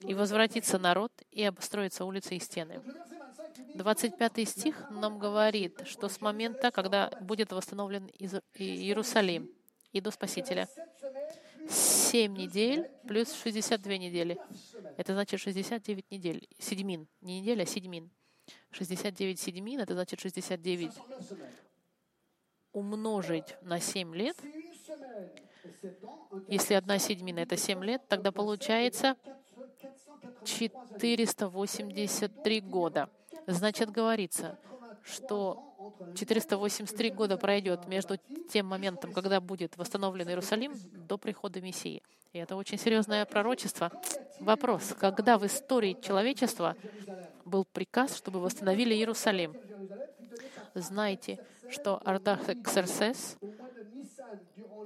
и 0.00 0.14
возвратится 0.14 0.78
народ, 0.78 1.12
и 1.30 1.42
обстроятся 1.44 2.04
улицы 2.04 2.36
и 2.36 2.40
стены». 2.40 2.82
25 3.74 4.48
стих 4.48 4.90
нам 4.90 5.18
говорит, 5.18 5.86
что 5.86 6.08
с 6.08 6.20
момента, 6.20 6.70
когда 6.70 7.10
будет 7.20 7.52
восстановлен 7.52 8.06
Иерусалим 8.54 9.50
и 9.92 10.00
до 10.00 10.10
Спасителя, 10.10 10.68
7 11.68 12.36
недель 12.36 12.90
плюс 13.06 13.32
62 13.32 13.96
недели. 13.96 14.38
Это 14.96 15.14
значит 15.14 15.40
69 15.40 16.10
недель. 16.10 16.46
Седьмин. 16.58 17.06
Не 17.20 17.40
неделя, 17.40 17.62
а 17.62 17.66
седьмин. 17.66 18.10
69 18.70 19.40
седьмин, 19.40 19.80
это 19.80 19.94
значит 19.94 20.20
69 20.20 20.92
умножить 22.72 23.56
на 23.62 23.80
7 23.80 24.14
лет. 24.14 24.36
Если 26.48 26.74
одна 26.74 26.98
седьмина— 26.98 27.38
это 27.40 27.56
7 27.56 27.82
лет, 27.82 28.06
тогда 28.08 28.30
получается 28.32 29.16
483 30.44 32.60
года. 32.60 33.08
Значит, 33.46 33.90
говорится, 33.90 34.58
что 35.02 35.75
483 36.14 37.10
года 37.10 37.36
пройдет 37.36 37.86
между 37.86 38.18
тем 38.50 38.66
моментом, 38.66 39.12
когда 39.12 39.40
будет 39.40 39.76
восстановлен 39.76 40.28
Иерусалим, 40.28 40.74
до 40.92 41.18
прихода 41.18 41.60
Мессии. 41.60 42.02
И 42.32 42.38
это 42.38 42.56
очень 42.56 42.78
серьезное 42.78 43.24
пророчество. 43.24 43.90
Вопрос, 44.40 44.94
когда 44.98 45.38
в 45.38 45.46
истории 45.46 45.96
человечества 46.02 46.76
был 47.44 47.64
приказ, 47.64 48.16
чтобы 48.16 48.40
восстановили 48.40 48.94
Иерусалим? 48.94 49.54
Знайте, 50.74 51.38
что 51.70 52.00
Артаксерсес 52.04 53.38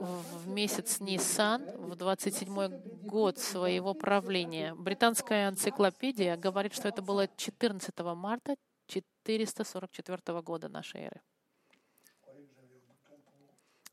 в 0.00 0.48
месяц 0.48 1.00
Нисан, 1.00 1.62
в 1.76 1.92
27-й 1.92 3.06
год 3.06 3.38
своего 3.38 3.92
правления. 3.92 4.74
Британская 4.74 5.48
энциклопедия 5.48 6.36
говорит, 6.36 6.74
что 6.74 6.88
это 6.88 7.02
было 7.02 7.28
14 7.36 7.98
марта 8.14 8.56
444 8.90 10.42
года 10.42 10.68
нашей 10.68 11.02
эры. 11.02 11.22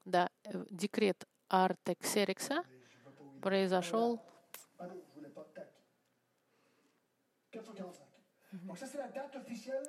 Да, 0.05 0.29
э, 0.43 0.65
декрет 0.69 1.27
Артексерикса 1.49 2.63
произошел 3.41 4.21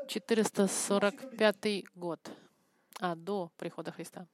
445 0.09 1.85
год, 1.95 2.31
а 3.01 3.15
до 3.15 3.51
прихода 3.57 3.93
Христа. 3.93 4.27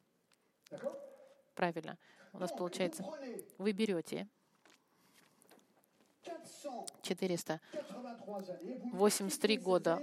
Правильно. 1.54 1.98
У 2.32 2.38
нас 2.38 2.50
получается, 2.50 3.04
вы 3.58 3.72
берете 3.72 4.28
483 7.02 9.58
года, 9.58 10.02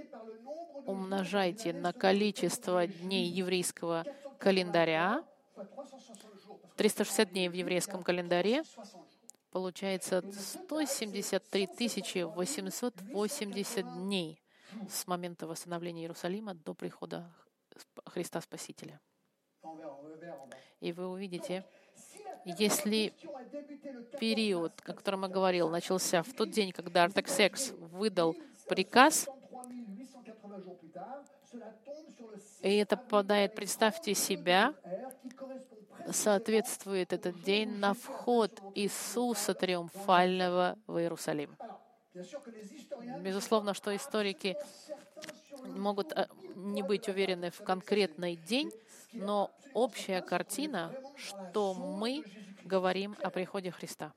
умножайте 0.86 1.72
на 1.72 1.92
количество 1.92 2.86
дней 2.86 3.26
еврейского 3.26 4.04
календаря, 4.38 5.24
360 6.76 7.30
дней 7.30 7.48
в 7.48 7.52
еврейском 7.52 8.02
календаре, 8.02 8.64
получается 9.50 10.22
173 10.32 12.24
880 12.24 13.94
дней 13.94 14.42
с 14.88 15.06
момента 15.06 15.46
восстановления 15.46 16.02
Иерусалима 16.02 16.54
до 16.54 16.74
прихода 16.74 17.30
Христа 18.06 18.40
Спасителя. 18.40 19.00
И 20.80 20.92
вы 20.92 21.08
увидите, 21.08 21.64
если 22.44 23.12
период, 24.18 24.72
о 24.84 24.92
котором 24.92 25.22
я 25.22 25.28
говорил, 25.28 25.68
начался 25.68 26.22
в 26.22 26.32
тот 26.32 26.50
день, 26.50 26.72
когда 26.72 27.04
Артаксекс 27.04 27.72
выдал 27.92 28.36
приказ, 28.68 29.28
и 32.60 32.76
это 32.76 32.96
попадает, 32.96 33.54
представьте 33.54 34.14
себя, 34.14 34.74
соответствует 36.10 37.12
этот 37.12 37.42
день 37.42 37.70
на 37.70 37.94
вход 37.94 38.60
Иисуса 38.74 39.54
триумфального 39.54 40.78
в 40.86 40.98
Иерусалим. 40.98 41.56
Безусловно, 43.20 43.74
что 43.74 43.94
историки 43.94 44.56
могут 45.64 46.12
э, 46.12 46.26
не 46.56 46.82
быть 46.82 47.08
уверены 47.08 47.50
в 47.50 47.62
конкретный 47.62 48.36
день, 48.36 48.70
но 49.12 49.50
общая 49.74 50.22
картина, 50.22 50.94
что 51.16 51.74
мы 51.74 52.24
говорим 52.64 53.16
о 53.22 53.30
приходе 53.30 53.70
Христа, 53.70 54.12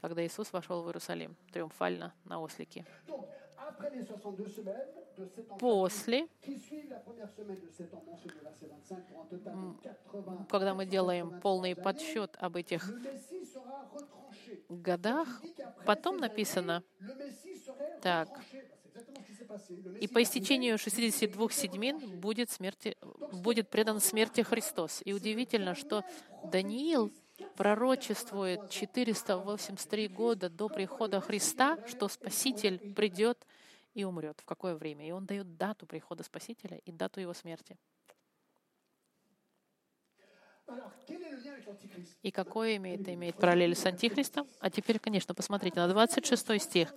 когда 0.00 0.24
Иисус 0.24 0.52
вошел 0.52 0.82
в 0.82 0.86
Иерусалим 0.86 1.36
триумфально 1.52 2.14
на 2.24 2.40
ослике. 2.40 2.84
После, 5.58 6.28
когда 10.48 10.74
мы 10.74 10.86
делаем 10.86 11.40
полный 11.40 11.74
подсчет 11.74 12.36
об 12.38 12.56
этих 12.56 12.88
годах, 14.68 15.42
потом 15.84 16.18
написано 16.18 16.82
так, 18.02 18.28
и 20.00 20.08
по 20.08 20.22
истечению 20.22 20.78
62 20.78 21.50
седьмин 21.50 22.20
будет, 22.20 22.50
смерти, 22.50 22.96
будет 23.32 23.68
предан 23.70 24.00
смерти 24.00 24.42
Христос. 24.42 25.02
И 25.04 25.12
удивительно, 25.12 25.74
что 25.74 26.04
Даниил 26.44 27.12
пророчествует 27.56 28.70
483 28.70 30.08
года 30.08 30.48
до 30.48 30.68
прихода 30.68 31.20
Христа, 31.20 31.78
что 31.86 32.08
Спаситель 32.08 32.94
придет 32.94 33.46
и 33.94 34.04
умрет. 34.04 34.40
В 34.40 34.44
какое 34.44 34.74
время? 34.74 35.06
И 35.06 35.10
он 35.10 35.26
дает 35.26 35.56
дату 35.56 35.86
прихода 35.86 36.22
Спасителя 36.22 36.78
и 36.84 36.92
дату 36.92 37.20
его 37.20 37.34
смерти. 37.34 37.76
И 42.22 42.30
какое 42.30 42.76
имеет, 42.76 43.08
имеет 43.08 43.36
параллель 43.36 43.74
с 43.74 43.86
Антихристом? 43.86 44.48
А 44.60 44.70
теперь, 44.70 44.98
конечно, 44.98 45.34
посмотрите 45.34 45.78
на 45.80 45.88
26 45.88 46.60
стих. 46.60 46.94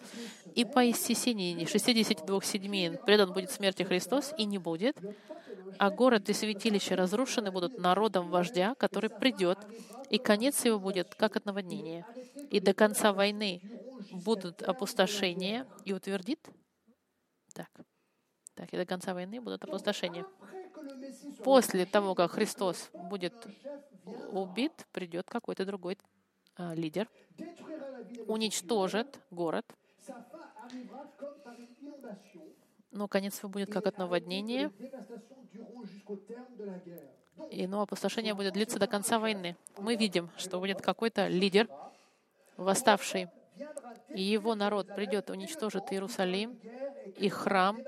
«И 0.55 0.65
по 0.65 0.89
истечении 0.89 1.65
62 1.65 2.41
седьмин 2.41 2.97
предан 3.05 3.31
будет 3.31 3.51
смерти 3.51 3.83
Христос, 3.83 4.33
и 4.37 4.45
не 4.45 4.57
будет, 4.57 4.97
а 5.77 5.91
город 5.91 6.29
и 6.29 6.33
святилище 6.33 6.95
разрушены 6.95 7.51
будут 7.51 7.77
народом 7.77 8.29
вождя, 8.29 8.75
который 8.75 9.09
придет, 9.09 9.59
и 10.09 10.17
конец 10.17 10.65
его 10.65 10.79
будет 10.79 11.13
как 11.15 11.35
от 11.35 11.45
наводнения. 11.45 12.05
И 12.49 12.59
до 12.59 12.73
конца 12.73 13.13
войны 13.13 13.61
будут 14.11 14.63
опустошения, 14.63 15.67
и 15.85 15.93
утвердит...» 15.93 16.39
Так. 17.53 17.69
Так, 18.55 18.73
и 18.73 18.77
до 18.77 18.85
конца 18.85 19.13
войны 19.13 19.39
будут 19.39 19.63
опустошения 19.63 20.25
после 21.43 21.85
того, 21.85 22.15
как 22.15 22.31
Христос 22.31 22.89
будет 22.93 23.47
убит, 24.31 24.87
придет 24.91 25.29
какой-то 25.29 25.65
другой 25.65 25.97
э, 26.57 26.75
лидер, 26.75 27.07
уничтожит 28.27 29.19
город, 29.31 29.65
но 32.91 33.07
конец 33.07 33.39
его 33.39 33.49
будет 33.49 33.71
как 33.71 33.85
от 33.87 33.97
наводнения, 33.97 34.71
и 37.51 37.67
но 37.67 37.81
опустошение 37.81 38.33
будет 38.33 38.53
длиться 38.53 38.79
до 38.79 38.87
конца 38.87 39.19
войны. 39.19 39.55
Мы 39.77 39.95
видим, 39.95 40.29
что 40.37 40.59
будет 40.59 40.81
какой-то 40.81 41.27
лидер, 41.27 41.69
восставший, 42.57 43.29
и 44.09 44.21
его 44.21 44.55
народ 44.55 44.93
придет, 44.95 45.29
уничтожит 45.29 45.91
Иерусалим 45.91 46.59
и 47.15 47.29
храм, 47.29 47.79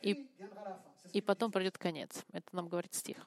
и 0.00 0.27
и 1.12 1.20
потом 1.20 1.50
придет 1.50 1.78
конец. 1.78 2.24
Это 2.32 2.54
нам 2.54 2.68
говорит 2.68 2.94
стих. 2.94 3.26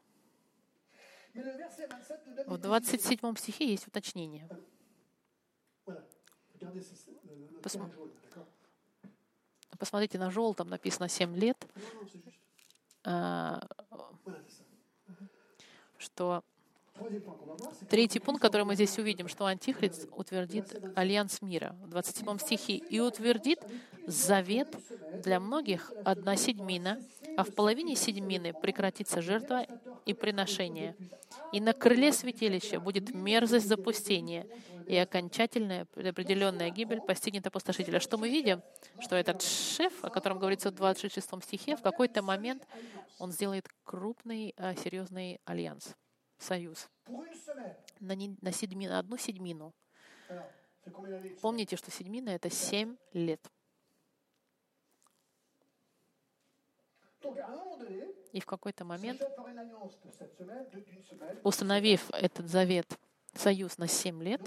В 1.34 2.58
27 2.58 3.36
стихе 3.36 3.70
есть 3.70 3.88
уточнение. 3.88 4.50
Посмотрите, 9.80 10.20
на 10.20 10.30
желтом 10.30 10.70
написано 10.70 11.08
7 11.10 11.36
лет, 11.36 11.58
а, 13.04 13.68
что 15.98 16.44
Третий 17.90 18.20
пункт, 18.20 18.42
который 18.42 18.66
мы 18.66 18.76
здесь 18.76 18.98
увидим, 18.98 19.28
что 19.28 19.46
Антихрист 19.46 20.08
утвердит 20.16 20.76
альянс 20.96 21.42
мира 21.42 21.76
в 21.84 21.90
27 21.90 22.38
стихе 22.40 22.76
и 22.78 23.00
утвердит 23.00 23.60
завет 24.08 24.76
для 25.24 25.40
многих 25.40 25.92
одна 26.06 26.36
седьмина, 26.36 27.00
а 27.38 27.44
в 27.44 27.54
половине 27.54 27.96
седьмины 27.96 28.54
прекратится 28.54 29.22
жертва 29.22 29.66
и 30.06 30.14
приношение. 30.14 30.96
И 31.52 31.62
на 31.62 31.74
крыле 31.74 32.12
святилища 32.12 32.80
будет 32.80 33.14
мерзость 33.14 33.68
запустения, 33.68 34.48
и 34.88 34.96
окончательная 34.98 35.86
предопределенная 35.86 36.70
гибель 36.70 37.02
постигнет 37.02 37.48
опустошителя. 37.48 38.00
Что 38.00 38.18
мы 38.18 38.30
видим? 38.30 38.62
Что 39.00 39.16
этот 39.16 39.42
шеф, 39.42 39.94
о 40.04 40.10
котором 40.10 40.40
говорится 40.40 40.72
в 40.72 40.76
26 40.76 41.44
стихе, 41.44 41.76
в 41.76 41.82
какой-то 41.82 42.22
момент 42.22 42.68
он 43.20 43.32
сделает 43.32 43.68
крупный, 43.84 44.54
а, 44.58 44.76
серьезный 44.76 45.40
альянс 45.46 45.96
союз 46.42 46.90
на, 48.00 48.16
не, 48.16 48.36
на, 48.42 48.52
седьми, 48.52 48.88
на 48.88 49.00
одну 49.00 49.18
седьмину. 49.18 49.74
Помните, 51.42 51.76
что 51.76 51.92
седьмина— 51.92 52.30
это 52.32 52.50
семь 52.50 52.98
лет. 53.14 53.42
И 58.32 58.40
в 58.40 58.46
какой-то 58.46 58.84
момент, 58.86 59.22
установив 61.44 62.10
этот 62.12 62.48
завет, 62.48 62.98
союз 63.34 63.78
на 63.78 63.88
семь 63.88 64.24
лет, 64.24 64.42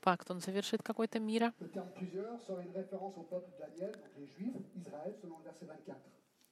пакт, 0.00 0.30
он 0.30 0.40
завершит 0.40 0.82
какой-то 0.82 1.18
мира. 1.18 1.52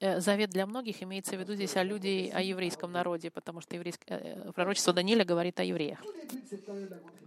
Э, 0.00 0.20
завет 0.20 0.50
для 0.50 0.64
многих 0.64 1.02
имеется 1.02 1.36
в 1.36 1.40
виду 1.40 1.54
здесь 1.54 1.76
о 1.76 1.82
людей, 1.82 2.30
о 2.30 2.40
еврейском 2.40 2.92
народе, 2.92 3.30
потому 3.30 3.60
что 3.60 3.74
еврейск... 3.74 4.00
Э, 4.06 4.52
пророчество 4.52 4.92
Даниила 4.92 5.24
говорит 5.24 5.58
о 5.58 5.64
евреях. 5.64 5.98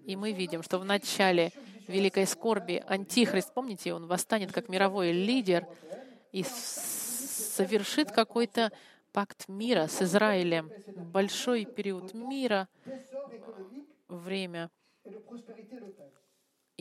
И 0.06 0.16
мы 0.16 0.32
видим, 0.32 0.64
что 0.64 0.80
в 0.80 0.86
начале 0.86 1.52
великой 1.88 2.26
скорби 2.26 2.82
Антихрист, 2.88 3.54
помните, 3.54 3.94
он 3.94 4.08
восстанет 4.08 4.54
как 4.54 4.70
мировой 4.70 5.12
лидер 5.12 5.68
и 6.32 6.44
совершит 6.44 8.12
какой-то 8.12 8.72
пакт 9.12 9.50
мира 9.50 9.88
с 9.88 10.02
Израилем, 10.02 10.72
большой 11.12 11.66
период 11.66 12.14
мира, 12.14 12.70
время 14.08 14.70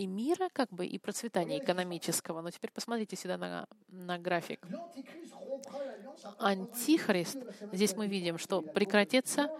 и 0.00 0.06
мира, 0.06 0.48
как 0.52 0.70
бы, 0.70 0.86
и 0.86 0.98
процветания 0.98 1.58
экономического. 1.58 2.40
Но 2.40 2.50
теперь 2.50 2.70
посмотрите 2.70 3.16
сюда 3.16 3.36
на, 3.36 3.66
на 3.88 4.18
график. 4.18 4.66
Антихрист, 6.38 7.38
здесь 7.72 7.94
мы 7.96 8.06
видим, 8.06 8.38
что 8.38 8.62
прекратится, 8.62 9.50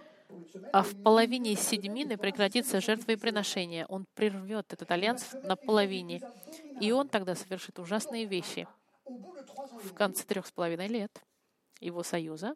а 0.73 0.81
в 0.81 0.95
половине 1.03 1.55
седьмины 1.55 2.17
прекратится 2.17 2.81
жертвоприношение. 2.81 3.85
Он 3.87 4.05
прервет 4.15 4.73
этот 4.73 4.89
альянс 4.91 5.33
на 5.43 5.55
половине, 5.55 6.21
и 6.79 6.91
он 6.91 7.07
тогда 7.07 7.35
совершит 7.35 7.77
ужасные 7.79 8.25
вещи. 8.25 8.67
В 9.83 9.93
конце 9.93 10.23
трех 10.25 10.47
с 10.47 10.51
половиной 10.51 10.87
лет 10.87 11.11
его 11.79 12.03
союза 12.03 12.55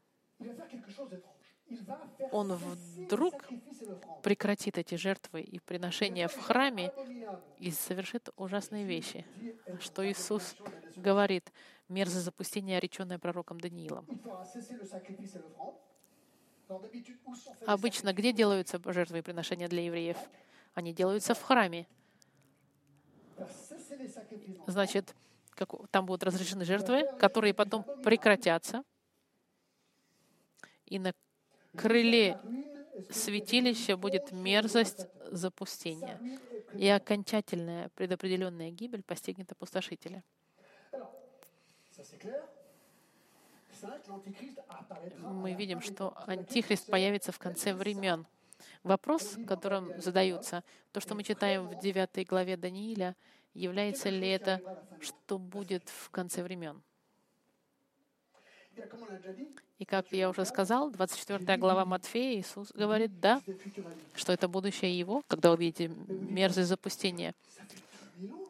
он 2.31 2.53
вдруг 2.53 3.33
прекратит 4.23 4.77
эти 4.77 4.95
жертвы 4.95 5.41
и 5.41 5.59
приношения 5.59 6.27
в 6.27 6.37
храме 6.37 6.91
и 7.59 7.71
совершит 7.71 8.29
ужасные 8.35 8.85
вещи, 8.85 9.25
что 9.79 10.07
Иисус 10.09 10.55
говорит, 10.95 11.51
мерзость 11.89 12.25
запустения, 12.25 12.77
ореченное 12.77 13.19
пророком 13.19 13.59
Даниилом. 13.59 14.07
Обычно 17.67 18.13
где 18.13 18.31
делаются 18.31 18.81
жертвы 18.91 19.19
и 19.19 19.21
приношения 19.21 19.67
для 19.67 19.83
евреев? 19.83 20.17
Они 20.73 20.93
делаются 20.93 21.33
в 21.33 21.41
храме. 21.41 21.87
Значит, 24.67 25.15
как, 25.51 25.69
там 25.89 26.05
будут 26.05 26.23
разрешены 26.23 26.65
жертвы, 26.65 27.07
которые 27.19 27.53
потом 27.53 27.83
прекратятся, 28.03 28.83
и 30.85 30.99
на 30.99 31.13
крыле 31.75 32.39
святилища 33.09 33.97
будет 33.97 34.31
мерзость 34.31 35.07
запустения, 35.31 36.19
и 36.73 36.87
окончательная 36.87 37.89
предопределенная 37.89 38.71
гибель 38.71 39.03
постигнет 39.03 39.51
опустошителя. 39.51 40.23
Мы 45.19 45.53
видим, 45.53 45.81
что 45.81 46.13
Антихрист 46.27 46.87
появится 46.87 47.31
в 47.31 47.39
конце 47.39 47.73
времен. 47.73 48.25
Вопрос, 48.83 49.37
которым 49.47 49.99
задаются, 50.01 50.63
то, 50.91 50.99
что 50.99 51.15
мы 51.15 51.23
читаем 51.23 51.67
в 51.67 51.79
9 51.79 52.27
главе 52.27 52.57
Данииля, 52.57 53.15
является 53.53 54.09
ли 54.09 54.29
это, 54.29 54.61
что 55.01 55.37
будет 55.37 55.89
в 55.89 56.09
конце 56.09 56.43
времен? 56.43 56.81
И 59.77 59.83
как 59.83 60.11
я 60.11 60.29
уже 60.29 60.45
сказал, 60.45 60.89
24 60.89 61.57
глава 61.57 61.83
Матфея, 61.83 62.39
Иисус 62.39 62.71
говорит, 62.71 63.19
да, 63.19 63.41
что 64.13 64.31
это 64.31 64.47
будущее 64.47 64.97
Его, 64.97 65.21
когда 65.27 65.51
увидите 65.51 65.89
мерзость 65.89 66.69
запустения. 66.69 67.33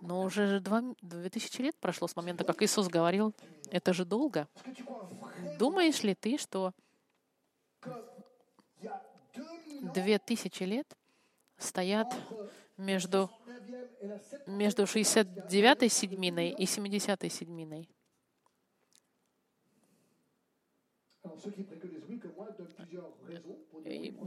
Но 0.01 0.21
уже 0.21 0.45
же 0.45 0.59
два, 0.59 0.83
2000 1.01 1.61
лет 1.61 1.75
прошло 1.77 2.07
с 2.07 2.15
момента, 2.15 2.43
как 2.43 2.61
Иисус 2.61 2.87
говорил, 2.87 3.33
это 3.71 3.91
же 3.93 4.05
долго. 4.05 4.47
Думаешь 5.57 6.03
ли 6.03 6.13
ты, 6.13 6.37
что 6.37 6.73
две 9.93 10.19
тысячи 10.19 10.61
лет 10.61 10.95
стоят 11.57 12.13
между, 12.77 13.31
между 14.45 14.83
69-й 14.83 15.89
седьминой 15.89 16.49
и 16.51 16.65
70-й 16.65 17.29
седьминой? 17.31 17.89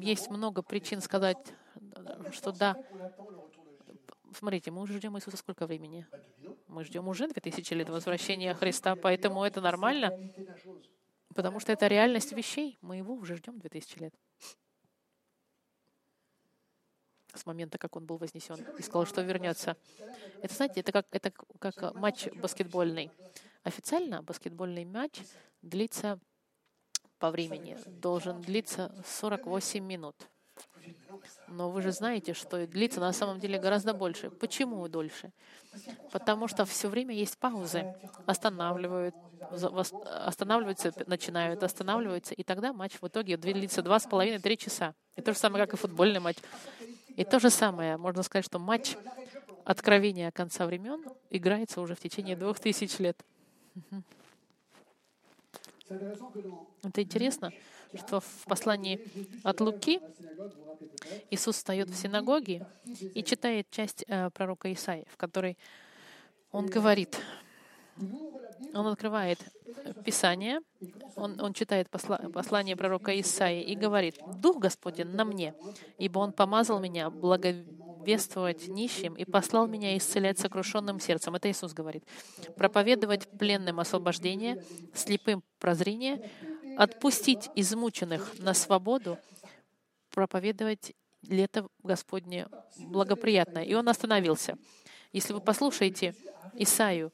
Есть 0.00 0.30
много 0.30 0.62
причин 0.62 1.00
сказать, 1.00 1.38
что 2.32 2.52
да. 2.52 2.76
Смотрите, 4.36 4.70
мы 4.70 4.82
уже 4.82 4.98
ждем 4.98 5.16
Иисуса 5.16 5.36
сколько 5.36 5.66
времени? 5.66 6.06
Мы 6.68 6.84
ждем 6.84 7.08
уже 7.08 7.28
2000 7.28 7.74
лет 7.74 7.88
возвращения 7.88 8.54
Христа, 8.54 8.94
поэтому 8.94 9.42
это 9.42 9.60
нормально, 9.60 10.12
потому 11.34 11.60
что 11.60 11.72
это 11.72 11.86
реальность 11.86 12.32
вещей. 12.32 12.78
Мы 12.82 12.98
его 12.98 13.14
уже 13.14 13.36
ждем 13.36 13.58
2000 13.58 13.98
лет. 13.98 14.14
С 17.34 17.46
момента, 17.46 17.78
как 17.78 17.96
он 17.96 18.04
был 18.06 18.16
вознесен 18.16 18.64
и 18.78 18.82
сказал, 18.82 19.06
что 19.06 19.22
вернется. 19.22 19.76
Это, 20.42 20.54
знаете, 20.54 20.80
это 20.80 20.92
как, 20.92 21.06
это 21.10 21.32
как 21.58 21.94
матч 21.94 22.28
баскетбольный. 22.34 23.10
Официально 23.62 24.22
баскетбольный 24.22 24.84
матч 24.84 25.20
длится 25.62 26.18
по 27.18 27.30
времени 27.30 27.76
должен 27.86 28.40
длиться 28.40 28.94
48 29.06 29.84
минут. 29.84 30.16
Но 31.48 31.70
вы 31.70 31.82
же 31.82 31.92
знаете, 31.92 32.34
что 32.34 32.66
длится 32.66 33.00
на 33.00 33.12
самом 33.12 33.40
деле 33.40 33.58
гораздо 33.58 33.94
больше. 33.94 34.30
Почему 34.30 34.86
дольше? 34.88 35.32
Потому 36.12 36.48
что 36.48 36.64
все 36.64 36.88
время 36.88 37.14
есть 37.14 37.38
паузы. 37.38 37.94
Останавливают, 38.26 39.14
останавливаются, 40.02 40.92
начинают, 41.06 41.62
останавливаются, 41.62 42.34
и 42.34 42.42
тогда 42.42 42.72
матч 42.72 43.00
в 43.00 43.06
итоге 43.06 43.36
длится 43.36 43.82
два 43.82 43.98
с 43.98 44.06
половиной, 44.06 44.38
три 44.38 44.56
часа. 44.58 44.94
И 45.16 45.22
то 45.22 45.32
же 45.32 45.38
самое, 45.38 45.64
как 45.66 45.74
и 45.74 45.76
футбольный 45.76 46.20
матч. 46.20 46.36
И 47.16 47.24
то 47.24 47.40
же 47.40 47.50
самое, 47.50 47.96
можно 47.96 48.22
сказать, 48.22 48.44
что 48.44 48.58
матч 48.58 48.96
откровения 49.64 50.30
конца 50.30 50.66
времен 50.66 51.04
играется 51.30 51.80
уже 51.80 51.94
в 51.94 52.00
течение 52.00 52.36
двух 52.36 52.60
тысяч 52.60 52.98
лет. 52.98 53.20
Это 56.82 57.02
интересно, 57.02 57.52
что 57.94 58.20
в 58.20 58.44
послании 58.44 59.00
от 59.42 59.60
Луки 59.60 60.00
Иисус 61.30 61.56
встает 61.56 61.88
в 61.88 61.94
синагоге 61.94 62.66
и 63.14 63.22
читает 63.22 63.70
часть 63.70 64.04
э, 64.06 64.30
пророка 64.30 64.72
Исаия, 64.72 65.06
в 65.10 65.16
которой 65.16 65.56
он 66.50 66.66
говорит, 66.66 67.18
он 68.74 68.86
открывает 68.86 69.38
Писание, 70.04 70.60
он, 71.16 71.40
он 71.40 71.52
читает 71.52 71.90
посла, 71.90 72.18
послание 72.32 72.76
пророка 72.76 73.18
Исаии 73.20 73.62
и 73.62 73.74
говорит, 73.74 74.18
«Дух 74.36 74.58
Господень 74.58 75.08
на 75.08 75.24
мне, 75.24 75.54
ибо 75.98 76.18
Он 76.18 76.32
помазал 76.32 76.80
меня 76.80 77.10
благовествовать 77.98 78.68
нищим 78.68 79.14
и 79.14 79.24
послал 79.24 79.66
меня 79.66 79.96
исцелять 79.96 80.38
сокрушенным 80.38 81.00
сердцем». 81.00 81.34
Это 81.34 81.50
Иисус 81.50 81.72
говорит. 81.72 82.04
«Проповедовать 82.56 83.28
пленным 83.38 83.80
освобождение, 83.80 84.64
слепым 84.94 85.42
прозрение, 85.58 86.30
отпустить 86.76 87.50
измученных 87.54 88.38
на 88.38 88.54
свободу, 88.54 89.18
проповедовать 90.10 90.94
лето 91.22 91.68
Господне 91.82 92.48
благоприятное». 92.78 93.64
И 93.64 93.74
он 93.74 93.88
остановился. 93.88 94.56
Если 95.12 95.32
вы 95.32 95.40
послушаете 95.40 96.14
Исаию, 96.54 97.10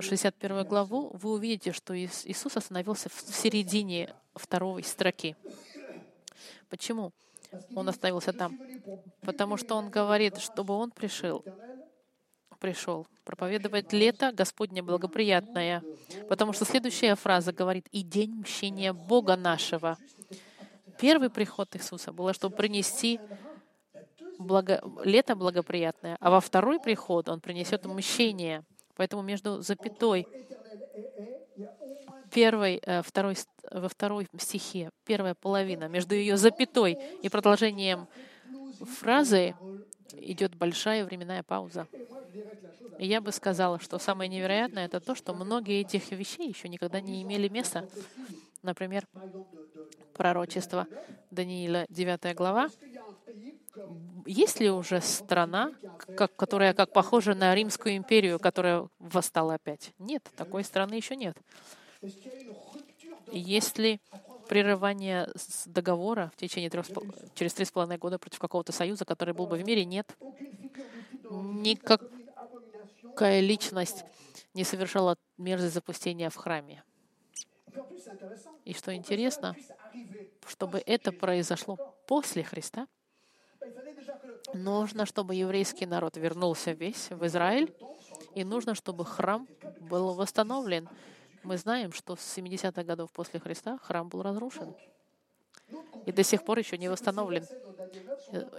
61 0.00 0.66
главу, 0.66 1.10
вы 1.14 1.32
увидите, 1.32 1.72
что 1.72 1.96
Иисус 1.96 2.56
остановился 2.56 3.08
в 3.08 3.20
середине 3.20 4.14
второй 4.34 4.82
строки. 4.82 5.36
Почему 6.68 7.12
он 7.74 7.88
остановился 7.88 8.32
там? 8.32 8.58
Потому 9.22 9.56
что 9.56 9.76
он 9.76 9.90
говорит, 9.90 10.38
чтобы 10.38 10.74
он 10.74 10.90
пришел, 10.90 11.44
пришел 12.58 13.06
проповедовать 13.24 13.92
лето 13.92 14.32
Господне 14.32 14.82
благоприятное. 14.82 15.82
Потому 16.28 16.52
что 16.52 16.64
следующая 16.64 17.14
фраза 17.14 17.52
говорит 17.52 17.88
«И 17.90 18.02
день 18.02 18.40
мщения 18.40 18.92
Бога 18.92 19.36
нашего». 19.36 19.98
Первый 20.98 21.30
приход 21.30 21.74
Иисуса 21.74 22.12
было, 22.12 22.32
чтобы 22.32 22.54
принести 22.54 23.18
благо... 24.38 24.82
лето 25.04 25.34
благоприятное, 25.34 26.16
а 26.20 26.30
во 26.30 26.40
второй 26.40 26.78
приход 26.78 27.28
Он 27.28 27.40
принесет 27.40 27.84
мщение. 27.86 28.62
Поэтому 28.94 29.22
между 29.22 29.62
запятой 29.62 30.26
первой, 32.30 32.80
э, 32.84 33.02
второй, 33.02 33.36
во 33.70 33.88
второй 33.88 34.26
стихе, 34.38 34.90
первая 35.04 35.34
половина, 35.34 35.88
между 35.88 36.14
ее 36.14 36.36
запятой 36.36 36.98
и 37.22 37.28
продолжением 37.28 38.08
фразы 39.00 39.54
идет 40.14 40.54
большая 40.54 41.04
временная 41.04 41.42
пауза. 41.42 41.86
И 42.98 43.06
я 43.06 43.20
бы 43.20 43.32
сказала, 43.32 43.78
что 43.78 43.98
самое 43.98 44.28
невероятное 44.28 44.86
это 44.86 45.00
то, 45.00 45.14
что 45.14 45.34
многие 45.34 45.80
этих 45.80 46.10
вещей 46.12 46.48
еще 46.48 46.68
никогда 46.68 47.00
не 47.00 47.22
имели 47.22 47.48
места. 47.48 47.88
Например, 48.62 49.06
пророчество 50.14 50.86
Даниила, 51.30 51.86
9 51.88 52.34
глава, 52.36 52.68
есть 54.26 54.60
ли 54.60 54.70
уже 54.70 55.00
страна, 55.00 55.72
как, 56.16 56.34
которая 56.36 56.74
как 56.74 56.90
похожа 56.92 57.34
на 57.34 57.54
Римскую 57.54 57.96
империю, 57.96 58.38
которая 58.38 58.88
восстала 58.98 59.54
опять? 59.54 59.92
Нет, 59.98 60.22
такой 60.36 60.64
страны 60.64 60.94
еще 60.94 61.16
нет. 61.16 61.36
Есть 63.30 63.78
ли 63.78 64.00
прерывание 64.48 65.28
договора 65.66 66.30
в 66.34 66.36
течение 66.36 66.70
трех, 66.70 66.86
через 67.34 67.54
три 67.54 67.64
с 67.64 67.70
половиной 67.70 67.98
года 67.98 68.18
против 68.18 68.38
какого-то 68.38 68.72
союза, 68.72 69.04
который 69.04 69.34
был 69.34 69.46
бы 69.46 69.56
в 69.56 69.64
мире? 69.64 69.84
Нет. 69.84 70.14
Никакая 71.30 72.10
личность 73.40 74.04
не 74.54 74.64
совершала 74.64 75.16
мерзость 75.38 75.74
запустения 75.74 76.30
в 76.30 76.36
храме. 76.36 76.82
И 78.64 78.74
что 78.74 78.94
интересно, 78.94 79.56
чтобы 80.46 80.82
это 80.84 81.12
произошло 81.12 81.78
после 82.06 82.42
Христа, 82.42 82.86
Нужно, 84.54 85.06
чтобы 85.06 85.34
еврейский 85.34 85.86
народ 85.86 86.16
вернулся 86.16 86.72
весь 86.72 87.10
в 87.10 87.26
Израиль, 87.26 87.72
и 88.34 88.44
нужно, 88.44 88.74
чтобы 88.74 89.04
храм 89.04 89.46
был 89.80 90.14
восстановлен. 90.14 90.88
Мы 91.42 91.56
знаем, 91.56 91.92
что 91.92 92.16
с 92.16 92.38
70-х 92.38 92.84
годов 92.84 93.10
после 93.12 93.40
Христа 93.40 93.78
храм 93.78 94.08
был 94.08 94.22
разрушен 94.22 94.74
и 96.06 96.12
до 96.12 96.22
сих 96.22 96.44
пор 96.44 96.58
еще 96.58 96.78
не 96.78 96.88
восстановлен. 96.88 97.44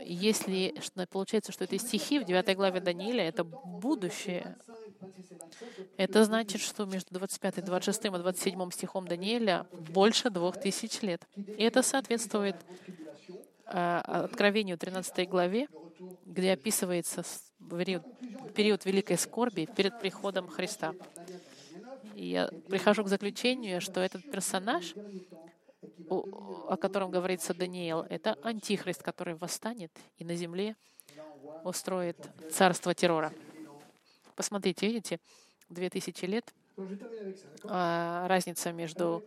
Если 0.03 0.73
получается, 1.09 1.51
что 1.51 1.63
эти 1.63 1.77
стихи 1.77 2.19
в 2.19 2.25
9 2.25 2.55
главе 2.55 2.79
Даниила— 2.79 3.19
это 3.21 3.43
будущее, 3.43 4.57
это 5.97 6.23
значит, 6.23 6.61
что 6.61 6.85
между 6.85 7.13
25, 7.13 7.65
26 7.65 8.05
и 8.05 8.09
27 8.09 8.71
стихом 8.71 9.07
Даниила 9.07 9.67
больше 9.71 10.29
двух 10.29 10.59
тысяч 10.59 11.01
лет. 11.01 11.27
И 11.35 11.63
это 11.63 11.81
соответствует 11.81 12.55
Откровению 13.65 14.77
13 14.77 15.27
главе, 15.29 15.67
где 16.25 16.51
описывается 16.53 17.23
период, 18.55 18.85
великой 18.85 19.17
скорби 19.17 19.67
перед 19.75 19.99
приходом 19.99 20.47
Христа. 20.47 20.93
И 22.15 22.25
я 22.27 22.47
прихожу 22.69 23.03
к 23.03 23.07
заключению, 23.07 23.81
что 23.81 24.01
этот 24.01 24.29
персонаж 24.29 24.93
о 26.09 26.77
котором 26.77 27.11
говорится 27.11 27.53
Даниил, 27.53 28.01
это 28.09 28.37
антихрист, 28.41 29.01
который 29.03 29.35
восстанет 29.35 29.91
и 30.17 30.23
на 30.23 30.35
земле 30.35 30.75
устроит 31.63 32.17
царство 32.51 32.93
террора. 32.93 33.33
Посмотрите, 34.35 34.87
видите, 34.87 35.19
две 35.69 35.89
тысячи 35.89 36.25
лет 36.25 36.53
а, 37.63 38.27
разница 38.27 38.71
между... 38.71 39.23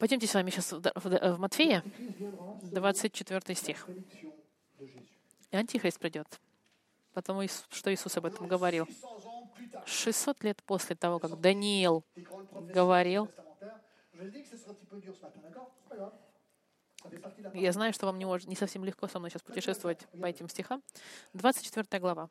Пойдемте 0.00 0.26
с 0.26 0.32
вами 0.32 0.48
сейчас 0.48 0.72
в 0.72 1.36
Матфея, 1.36 1.84
24 2.62 3.54
стих. 3.54 3.86
И 5.50 5.56
антихрист 5.56 5.98
придет, 5.98 6.40
потому 7.12 7.42
что 7.46 7.92
Иисус 7.92 8.16
об 8.16 8.24
этом 8.24 8.48
говорил. 8.48 8.88
600 9.84 10.42
лет 10.42 10.62
после 10.62 10.96
того, 10.96 11.18
как 11.18 11.38
Даниил 11.38 12.02
говорил, 12.72 13.28
я 17.52 17.72
знаю, 17.72 17.92
что 17.92 18.06
вам 18.06 18.18
не, 18.18 18.24
может, 18.24 18.48
не 18.48 18.56
совсем 18.56 18.82
легко 18.86 19.06
со 19.06 19.18
мной 19.18 19.30
сейчас 19.30 19.42
путешествовать 19.42 20.06
по 20.18 20.24
этим 20.24 20.48
стихам. 20.48 20.82
24 21.34 22.00
глава. 22.00 22.30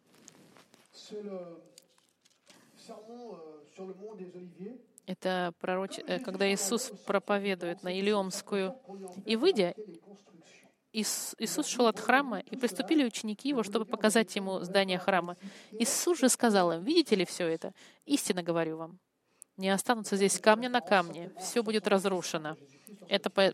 Это 5.09 5.55
пророч... 5.59 5.97
Э, 6.05 6.19
когда 6.19 6.53
Иисус 6.53 6.91
проповедует 7.07 7.81
на 7.81 7.99
Илиомскую. 7.99 8.75
И 9.25 9.35
выйдя, 9.35 9.73
Иисус 10.93 11.65
шел 11.65 11.87
от 11.87 11.99
храма, 11.99 12.41
и 12.41 12.55
приступили 12.55 13.03
ученики 13.03 13.49
его, 13.49 13.63
чтобы 13.63 13.85
показать 13.85 14.35
ему 14.35 14.59
здание 14.59 14.99
храма. 14.99 15.35
Иисус 15.71 16.19
же 16.19 16.29
сказал 16.29 16.71
им, 16.73 16.83
видите 16.83 17.15
ли 17.15 17.25
все 17.25 17.47
это? 17.47 17.73
Истинно 18.05 18.43
говорю 18.43 18.77
вам. 18.77 18.99
Не 19.59 19.71
останутся 19.71 20.15
здесь 20.15 20.39
камня 20.39 20.69
на 20.69 20.79
камне, 20.79 21.31
все 21.37 21.61
будет 21.61 21.85
разрушено. 21.85 22.55
Это 23.09 23.29
по... 23.29 23.51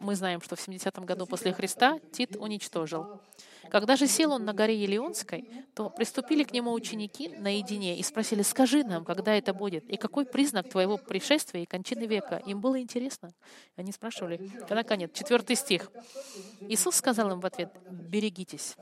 мы 0.00 0.14
знаем, 0.14 0.42
что 0.42 0.54
в 0.54 0.60
70 0.60 0.98
году 0.98 1.24
после 1.24 1.54
Христа 1.54 1.98
Тит 2.12 2.36
уничтожил. 2.36 3.22
Когда 3.70 3.96
же 3.96 4.06
сел 4.06 4.32
он 4.32 4.44
на 4.44 4.52
горе 4.52 4.76
Елеонской, 4.76 5.48
то 5.74 5.88
приступили 5.88 6.44
к 6.44 6.52
нему 6.52 6.72
ученики 6.72 7.28
наедине 7.38 7.98
и 7.98 8.02
спросили, 8.02 8.42
«Скажи 8.42 8.84
нам, 8.84 9.06
когда 9.06 9.34
это 9.34 9.54
будет, 9.54 9.88
и 9.88 9.96
какой 9.96 10.26
признак 10.26 10.68
твоего 10.68 10.98
пришествия 10.98 11.62
и 11.62 11.66
кончины 11.66 12.04
века?» 12.04 12.42
Им 12.44 12.60
было 12.60 12.78
интересно. 12.78 13.32
Они 13.76 13.92
спрашивали, 13.92 14.50
когда 14.68 14.82
конец? 14.82 15.12
Четвертый 15.14 15.56
стих. 15.56 15.90
Иисус 16.60 16.96
сказал 16.96 17.30
им 17.30 17.40
в 17.40 17.46
ответ, 17.46 17.72
«Берегитесь». 17.90 18.76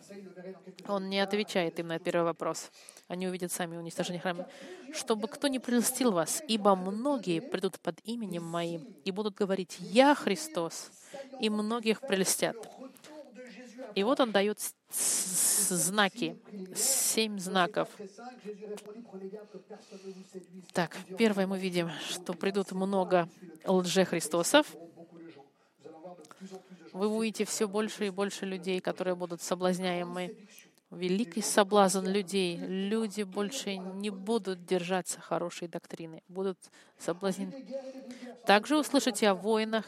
Он 0.89 1.09
не 1.09 1.21
отвечает 1.21 1.79
им 1.79 1.87
на 1.87 2.01
первый 2.01 2.25
вопрос. 2.25 2.73
Они 3.09 3.27
увидят 3.29 3.53
сами 3.53 3.77
уничтожение 3.77 4.21
храма. 4.21 4.49
«Чтобы 4.93 5.29
кто 5.29 5.49
не 5.49 5.59
прелестил 5.59 6.13
вас, 6.13 6.43
ибо 6.49 6.75
многие 6.75 7.41
придут 7.41 7.79
под 7.81 8.01
именем 8.05 8.45
Моим 8.45 8.87
и 9.05 9.11
будут 9.11 9.35
говорить, 9.35 9.77
«Я 9.79 10.15
Христос», 10.15 10.91
и 11.41 11.51
многих 11.51 12.01
прелестят. 12.01 12.57
И 13.95 14.03
вот 14.03 14.21
он 14.21 14.33
дает 14.33 14.59
знаки, 14.91 16.37
семь 16.75 17.39
знаков. 17.39 17.89
Так, 20.73 20.97
первое 21.19 21.47
мы 21.47 21.59
видим, 21.59 21.91
что 22.09 22.33
придут 22.33 22.73
много 22.73 23.29
лжехристосов. 23.65 24.67
Вы 26.93 27.09
увидите 27.09 27.45
все 27.45 27.67
больше 27.67 28.07
и 28.07 28.11
больше 28.11 28.47
людей, 28.47 28.81
которые 28.81 29.15
будут 29.15 29.43
соблазняемы. 29.43 30.37
Великий 30.95 31.43
соблазн 31.43 32.07
людей. 32.07 32.57
Люди 32.57 33.23
больше 33.23 33.77
не 33.77 34.11
будут 34.11 34.65
держаться 34.65 35.21
хорошей 35.21 35.69
доктрины, 35.69 36.23
будут 36.29 36.59
соблазнены. 36.99 37.67
Также 38.47 38.79
услышите 38.79 39.29
о 39.29 39.35
войнах 39.35 39.87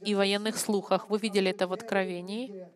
и 0.00 0.14
военных 0.14 0.58
слухах. 0.58 1.08
Вы 1.10 1.18
видели 1.18 1.50
это 1.50 1.66
в 1.66 1.72
Откровении. 1.72 2.66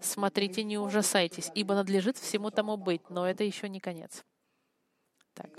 Смотрите, 0.00 0.62
не 0.64 0.78
ужасайтесь, 0.78 1.50
ибо 1.54 1.74
надлежит 1.74 2.16
всему 2.18 2.50
тому 2.50 2.76
быть, 2.76 3.08
но 3.10 3.26
это 3.28 3.44
еще 3.44 3.68
не 3.68 3.80
конец. 3.80 4.24
Так. 5.34 5.50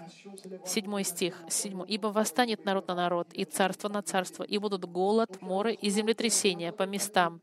Седьмой 0.66 1.04
стих. 1.04 1.44
Седьмой. 1.50 1.86
«Ибо 1.90 2.08
восстанет 2.08 2.64
народ 2.64 2.88
на 2.88 2.96
народ, 2.96 3.34
и 3.34 3.44
царство 3.44 3.90
на 3.90 4.02
царство, 4.02 4.44
и 4.44 4.58
будут 4.58 4.86
голод, 4.86 5.42
моры 5.42 5.74
и 5.74 5.90
землетрясения 5.90 6.72
по 6.72 6.84
местам». 6.84 7.42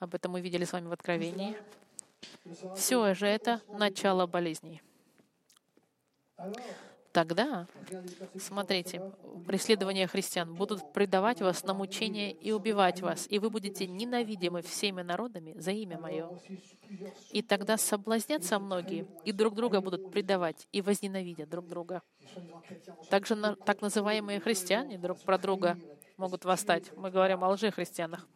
Об 0.00 0.14
этом 0.14 0.32
мы 0.32 0.40
видели 0.42 0.64
с 0.64 0.72
вами 0.72 0.86
в 0.86 0.92
Откровении. 0.92 1.56
Все 2.76 3.14
же 3.14 3.26
это 3.26 3.60
начало 3.68 4.26
болезней. 4.26 4.82
Тогда, 7.12 7.66
смотрите, 8.38 9.12
преследования 9.46 10.06
христиан 10.06 10.54
будут 10.54 10.92
предавать 10.92 11.40
вас 11.40 11.64
на 11.64 11.74
мучение 11.74 12.32
и 12.32 12.52
убивать 12.52 13.00
вас, 13.00 13.26
и 13.28 13.38
вы 13.38 13.50
будете 13.50 13.86
ненавидимы 13.86 14.62
всеми 14.62 15.02
народами 15.02 15.54
за 15.58 15.72
имя 15.72 15.98
Мое. 15.98 16.30
И 17.32 17.42
тогда 17.42 17.76
соблазнятся 17.76 18.58
многие, 18.58 19.06
и 19.24 19.32
друг 19.32 19.54
друга 19.54 19.80
будут 19.80 20.12
предавать, 20.12 20.68
и 20.70 20.82
возненавидят 20.82 21.48
друг 21.48 21.66
друга. 21.66 22.02
Также 23.10 23.56
так 23.64 23.80
называемые 23.80 24.38
христиане 24.38 24.98
друг 24.98 25.18
про 25.20 25.38
друга 25.38 25.78
могут 26.18 26.44
восстать. 26.44 26.92
Мы 26.96 27.10
говорим 27.10 27.42
о 27.42 27.48
лжехристианах. 27.48 28.28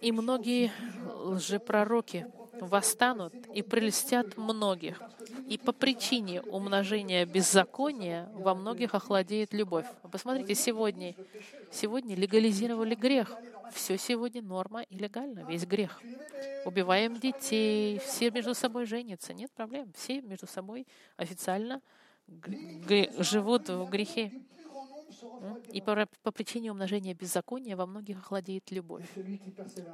И 0.00 0.12
многие 0.12 0.72
лжепророки 1.24 2.26
восстанут 2.60 3.34
и 3.54 3.62
прельстят 3.62 4.36
многих. 4.36 5.00
И 5.48 5.58
по 5.58 5.72
причине 5.72 6.42
умножения 6.42 7.26
беззакония 7.26 8.30
во 8.34 8.54
многих 8.54 8.94
охладеет 8.94 9.52
любовь. 9.52 9.86
Посмотрите, 10.10 10.54
сегодня, 10.54 11.14
сегодня 11.70 12.16
легализировали 12.16 12.94
грех. 12.94 13.32
Все 13.72 13.98
сегодня 13.98 14.42
норма 14.42 14.82
и 14.82 14.96
легально, 14.96 15.40
весь 15.48 15.66
грех. 15.66 16.00
Убиваем 16.64 17.18
детей, 17.18 17.98
все 17.98 18.30
между 18.30 18.54
собой 18.54 18.86
женятся, 18.86 19.34
нет 19.34 19.50
проблем. 19.52 19.92
Все 19.96 20.20
между 20.20 20.46
собой 20.46 20.86
официально 21.16 21.82
живут 23.18 23.68
в 23.68 23.88
грехе. 23.90 24.32
И 25.72 25.80
по, 25.80 26.06
по 26.22 26.30
причине 26.32 26.70
умножения 26.70 27.14
беззакония 27.14 27.76
во 27.76 27.86
многих 27.86 28.18
охладеет 28.18 28.70
любовь. 28.70 29.06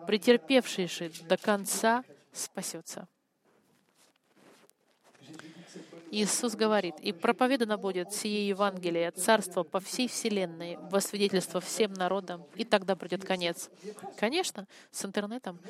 Претерпевший 0.07 1.13
до 1.29 1.37
конца 1.37 2.05
спасется. 2.33 3.09
Иисус 6.11 6.57
говорит, 6.57 6.99
«И 7.01 7.13
проповедано 7.13 7.79
будет 7.79 8.13
сие 8.13 8.49
Евангелие, 8.49 9.13
Царство 9.13 9.63
по 9.63 9.79
всей 9.79 10.09
вселенной, 10.09 10.77
во 10.91 11.01
свидетельство 11.01 11.61
всем 11.61 11.93
народам, 11.93 12.45
и 12.57 12.65
тогда 12.65 12.97
придет 12.97 13.25
конец». 13.25 13.71
Конечно, 14.19 14.67
с 14.91 15.05
интернетом 15.05 15.61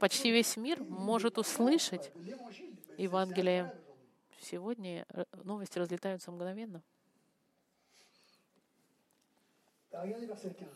почти 0.00 0.30
весь 0.30 0.56
мир 0.56 0.82
может 0.82 1.36
услышать 1.36 2.12
Евангелие. 2.96 3.74
Сегодня 4.40 5.04
э, 5.10 5.24
новости 5.42 5.78
разлетаются 5.78 6.30
мгновенно. 6.30 6.82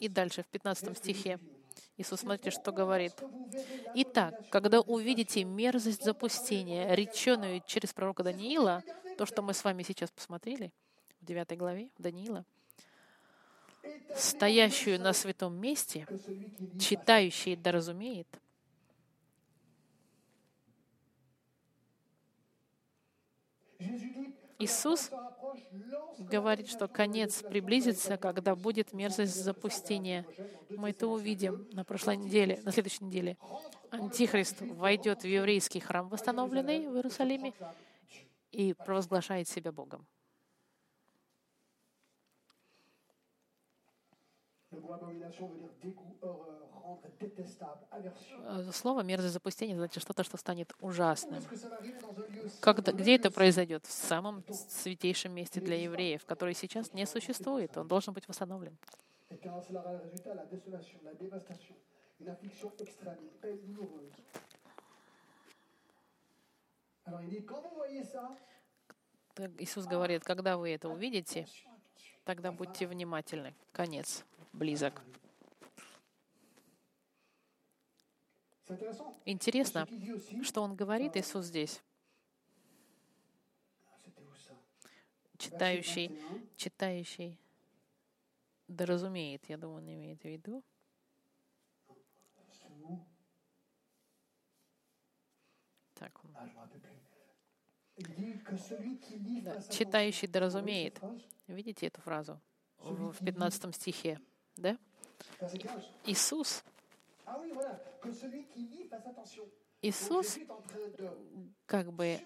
И 0.00 0.08
дальше, 0.08 0.42
в 0.42 0.46
15 0.46 0.96
стихе, 0.96 1.38
Иисус, 1.96 2.20
смотрите, 2.20 2.50
что 2.50 2.72
говорит. 2.72 3.12
«Итак, 3.94 4.34
когда 4.50 4.80
увидите 4.80 5.44
мерзость 5.44 6.04
запустения, 6.04 6.94
реченую 6.94 7.62
через 7.66 7.92
пророка 7.92 8.22
Даниила, 8.22 8.84
то, 9.16 9.26
что 9.26 9.42
мы 9.42 9.52
с 9.52 9.64
вами 9.64 9.82
сейчас 9.82 10.10
посмотрели 10.10 10.72
в 11.20 11.24
9 11.24 11.58
главе 11.58 11.88
Даниила, 11.98 12.44
стоящую 14.14 15.00
на 15.00 15.12
святом 15.12 15.54
месте, 15.56 16.06
читающий 16.78 17.56
да 17.56 17.72
разумеет, 17.72 18.28
Иисус 24.60 25.10
говорит, 26.18 26.68
что 26.68 26.88
конец 26.88 27.42
приблизится, 27.42 28.16
когда 28.16 28.56
будет 28.56 28.92
мерзость 28.92 29.36
запустения. 29.36 30.26
Мы 30.70 30.90
это 30.90 31.06
увидим 31.06 31.68
на 31.72 31.84
прошлой 31.84 32.16
неделе, 32.16 32.60
на 32.64 32.72
следующей 32.72 33.04
неделе. 33.04 33.38
Антихрист 33.90 34.60
войдет 34.60 35.22
в 35.22 35.26
еврейский 35.26 35.78
храм, 35.78 36.08
восстановленный 36.08 36.88
в 36.88 36.96
Иерусалиме, 36.96 37.52
и 38.50 38.74
провозглашает 38.74 39.48
себя 39.48 39.70
Богом. 39.70 40.06
Э, 44.70 44.76
слово 48.72 49.02
«мерзость 49.02 49.32
запустения» 49.32 49.76
значит 49.76 50.02
что-то, 50.02 50.24
что 50.24 50.36
станет 50.36 50.72
ужасным. 50.80 51.42
Когда, 52.60 52.92
где 52.92 53.16
это 53.16 53.30
произойдет? 53.30 53.86
В 53.86 53.92
самом 53.92 54.44
святейшем 54.48 55.32
месте 55.32 55.60
для 55.60 55.80
евреев, 55.80 56.24
который 56.24 56.54
сейчас 56.54 56.92
не 56.92 57.06
существует. 57.06 57.76
Он 57.76 57.86
должен 57.88 58.14
быть 58.14 58.26
восстановлен. 58.28 58.76
Иисус 69.58 69.86
говорит, 69.86 70.24
когда 70.24 70.56
вы 70.56 70.70
это 70.70 70.88
увидите, 70.88 71.46
тогда 72.24 72.50
будьте 72.52 72.86
внимательны. 72.86 73.54
Конец 73.72 74.24
близок. 74.52 75.02
Интересно, 79.24 79.86
что 80.42 80.62
он 80.62 80.74
говорит, 80.74 81.16
Иисус 81.16 81.46
здесь. 81.46 81.82
Читающий, 85.38 86.20
читающий, 86.56 87.38
да 88.66 88.84
разумеет, 88.86 89.48
я 89.48 89.56
думаю, 89.56 89.82
он 89.82 89.88
имеет 89.88 90.20
в 90.20 90.24
виду. 90.24 90.62
Так 95.94 96.24
он. 96.24 96.32
Да, 99.42 99.62
читающий 99.70 100.28
да 100.28 100.40
разумеет. 100.40 101.00
Видите 101.46 101.86
эту 101.86 102.00
фразу 102.00 102.40
в 102.78 103.24
15 103.24 103.74
стихе? 103.74 104.20
Да? 104.56 104.78
Иисус 106.04 106.64
Иисус 109.82 110.38
как 111.66 111.92
бы 111.92 112.20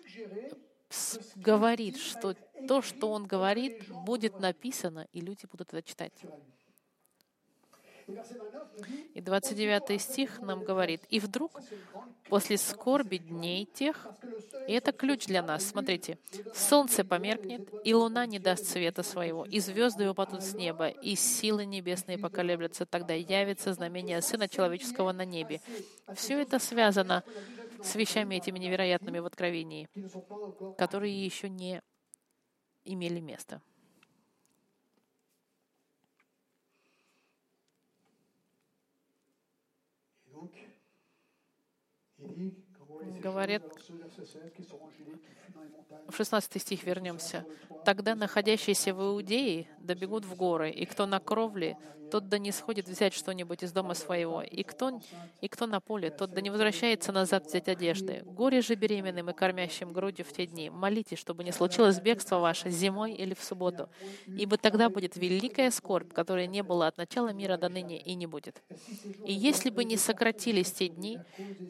говорит, 1.37 1.97
что 1.97 2.35
то, 2.67 2.83
что 2.83 3.11
Он 3.11 3.27
говорит, 3.27 3.75
будет 3.89 4.39
написано, 4.39 5.07
и 5.13 5.21
люди 5.21 5.47
будут 5.47 5.73
это 5.73 5.83
читать. 5.83 6.13
И 9.15 9.21
29 9.21 10.01
стих 10.01 10.41
нам 10.41 10.65
говорит, 10.65 11.03
«И 11.09 11.21
вдруг, 11.21 11.61
после 12.29 12.57
скорби 12.59 13.19
дней 13.19 13.67
тех, 13.67 14.07
и 14.69 14.73
это 14.73 14.93
ключ 14.93 15.27
для 15.27 15.43
нас, 15.43 15.65
смотрите, 15.65 16.19
солнце 16.55 17.05
померкнет, 17.05 17.69
и 17.85 17.95
луна 17.95 18.27
не 18.27 18.39
даст 18.39 18.67
света 18.67 19.03
своего, 19.03 19.45
и 19.45 19.61
звезды 19.61 20.09
упадут 20.09 20.43
с 20.43 20.55
неба, 20.55 20.89
и 20.89 21.15
силы 21.15 21.65
небесные 21.65 22.19
поколеблются, 22.19 22.87
тогда 22.87 23.15
явится 23.15 23.73
знамение 23.73 24.23
Сына 24.23 24.49
Человеческого 24.49 25.13
на 25.13 25.25
небе». 25.25 25.61
Все 26.15 26.41
это 26.41 26.59
связано 26.59 27.25
с 27.83 27.95
вещами 27.95 28.37
этими 28.37 28.59
невероятными 28.59 29.19
в 29.19 29.27
Откровении, 29.27 29.89
которые 30.79 31.25
еще 31.25 31.49
не 31.49 31.83
имели 32.85 33.21
места. 33.21 33.61
Говорят, 43.21 43.63
в 46.09 46.17
16 46.17 46.61
стих 46.61 46.85
вернемся. 46.85 47.45
«Тогда 47.85 48.15
находящиеся 48.15 48.95
в 48.95 49.01
Иудее 49.01 49.67
добегут 49.79 50.25
в 50.25 50.35
горы, 50.35 50.71
и 50.71 50.85
кто 50.85 51.07
на 51.07 51.19
кровле, 51.19 51.77
тот 52.13 52.29
да 52.29 52.37
не 52.37 52.53
сходит 52.53 52.89
взять 52.89 53.15
что-нибудь 53.15 53.63
из 53.63 53.73
дома 53.73 53.95
своего, 53.95 54.43
и 54.43 54.63
кто, 54.65 55.01
и 55.41 55.49
кто 55.49 55.67
на 55.67 55.81
поле, 55.81 56.11
тот 56.11 56.35
да 56.35 56.43
не 56.43 56.51
возвращается 56.51 57.11
назад 57.11 57.47
взять 57.47 57.69
одежды. 57.69 58.23
Горе 58.27 58.61
же 58.61 58.75
беременным 58.75 59.31
и 59.31 59.33
кормящим 59.33 59.95
грудью 59.95 60.27
в 60.27 60.33
те 60.33 60.45
дни. 60.45 60.69
Молитесь, 60.69 61.19
чтобы 61.19 61.43
не 61.43 61.53
случилось 61.53 62.01
бегство 62.01 62.39
ваше 62.39 62.69
зимой 62.69 63.15
или 63.15 63.33
в 63.33 63.43
субботу, 63.43 63.89
ибо 64.27 64.59
тогда 64.59 64.91
будет 64.91 65.17
великая 65.17 65.71
скорбь, 65.71 66.13
которая 66.13 66.47
не 66.47 66.63
была 66.63 66.89
от 66.89 66.99
начала 66.99 67.33
мира 67.33 67.57
до 67.57 67.71
ныне 67.71 67.99
и 67.99 68.15
не 68.15 68.27
будет. 68.27 68.63
И 69.25 69.33
если 69.33 69.71
бы 69.71 69.83
не 69.85 69.97
сократились 69.97 70.71
те 70.71 70.89
дни, 70.89 71.19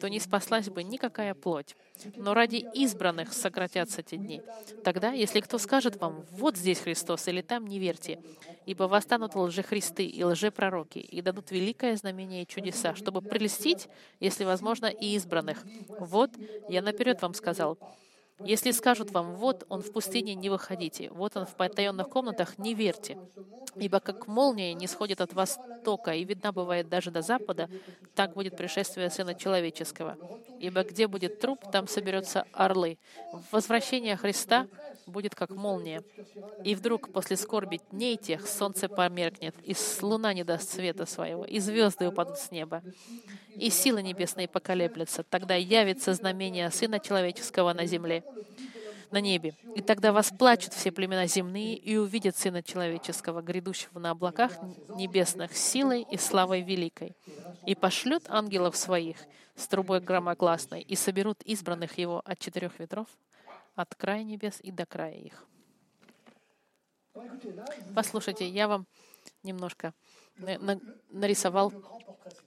то 0.01 0.09
не 0.09 0.19
спаслась 0.19 0.67
бы 0.67 0.83
никакая 0.83 1.35
плоть. 1.35 1.77
Но 2.17 2.33
ради 2.33 2.67
избранных 2.73 3.31
сократятся 3.31 4.03
те 4.03 4.17
дни. 4.17 4.41
Тогда, 4.83 5.13
если 5.13 5.39
кто 5.39 5.57
скажет 5.57 6.01
вам, 6.03 6.25
вот 6.31 6.57
здесь 6.57 6.79
Христос, 6.79 7.27
или 7.27 7.41
там, 7.41 7.65
не 7.65 7.79
верьте, 7.79 8.19
ибо 8.65 8.83
восстанут 8.83 9.35
лжехристы 9.35 10.05
и 10.05 10.23
лжепророки, 10.23 10.99
и 10.99 11.21
дадут 11.21 11.51
великое 11.51 11.95
знамение 11.95 12.43
и 12.43 12.47
чудеса, 12.47 12.95
чтобы 12.95 13.21
прелестить, 13.21 13.87
если 14.19 14.43
возможно, 14.43 14.87
и 14.87 15.15
избранных. 15.15 15.63
Вот, 15.99 16.31
я 16.67 16.81
наперед 16.81 17.21
вам 17.21 17.33
сказал, 17.33 17.77
если 18.39 18.71
скажут 18.71 19.11
вам, 19.11 19.35
вот 19.35 19.65
он 19.69 19.81
в 19.81 19.93
пустыне, 19.93 20.35
не 20.35 20.49
выходите, 20.49 21.09
вот 21.11 21.37
он 21.37 21.45
в 21.45 21.55
потаенных 21.55 22.09
комнатах, 22.09 22.57
не 22.57 22.73
верьте. 22.73 23.17
Ибо 23.75 23.99
как 23.99 24.27
молния 24.27 24.73
не 24.73 24.87
сходит 24.87 25.21
от 25.21 25.33
востока 25.33 26.11
и 26.11 26.25
видна 26.25 26.51
бывает 26.51 26.89
даже 26.89 27.09
до 27.09 27.21
запада, 27.21 27.69
так 28.15 28.33
будет 28.33 28.57
пришествие 28.57 29.09
Сына 29.09 29.33
Человеческого. 29.33 30.17
Ибо 30.59 30.83
где 30.83 31.07
будет 31.07 31.39
труп, 31.39 31.59
там 31.71 31.87
соберутся 31.87 32.45
орлы. 32.51 32.97
Возвращение 33.51 34.17
Христа 34.17 34.67
будет 35.07 35.35
как 35.35 35.51
молния. 35.51 36.03
И 36.63 36.75
вдруг 36.75 37.11
после 37.11 37.37
скорби 37.37 37.81
дней 37.91 38.17
тех 38.17 38.47
солнце 38.47 38.89
померкнет, 38.89 39.55
и 39.63 39.75
луна 40.01 40.33
не 40.33 40.43
даст 40.43 40.69
света 40.69 41.05
своего, 41.05 41.45
и 41.45 41.59
звезды 41.59 42.07
упадут 42.07 42.37
с 42.37 42.51
неба, 42.51 42.81
и 43.55 43.69
силы 43.69 44.01
небесные 44.01 44.47
поколеблются. 44.47 45.23
Тогда 45.23 45.55
явится 45.55 46.13
знамение 46.13 46.69
Сына 46.71 46.99
Человеческого 46.99 47.73
на 47.73 47.85
земле, 47.85 48.23
на 49.11 49.21
небе. 49.21 49.55
И 49.75 49.81
тогда 49.81 50.11
восплачут 50.11 50.73
все 50.73 50.91
племена 50.91 51.27
земные 51.27 51.75
и 51.75 51.95
увидят 51.97 52.35
Сына 52.35 52.63
Человеческого, 52.63 53.41
грядущего 53.41 53.99
на 53.99 54.11
облаках 54.11 54.51
небесных, 54.89 55.55
силой 55.55 56.05
и 56.09 56.17
славой 56.17 56.61
великой. 56.61 57.15
И 57.65 57.75
пошлют 57.75 58.23
ангелов 58.27 58.75
своих 58.75 59.17
с 59.55 59.67
трубой 59.67 60.01
громогласной, 60.01 60.81
и 60.81 60.95
соберут 60.95 61.41
избранных 61.43 61.97
Его 61.97 62.21
от 62.25 62.39
четырех 62.39 62.79
ветров, 62.79 63.07
от 63.75 63.95
края 63.95 64.23
небес 64.23 64.59
и 64.61 64.71
до 64.71 64.85
края 64.85 65.15
их. 65.15 65.45
Послушайте, 67.95 68.47
я 68.47 68.67
вам 68.67 68.87
немножко 69.43 69.93
нарисовал 71.09 71.71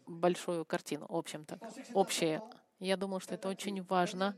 большую 0.07 0.65
картину, 0.65 1.07
в 1.09 1.17
общем-то, 1.17 1.59
общее. 1.95 2.43
Я 2.79 2.97
думал, 2.97 3.21
что 3.21 3.35
это 3.35 3.49
очень 3.49 3.83
важно 3.83 4.37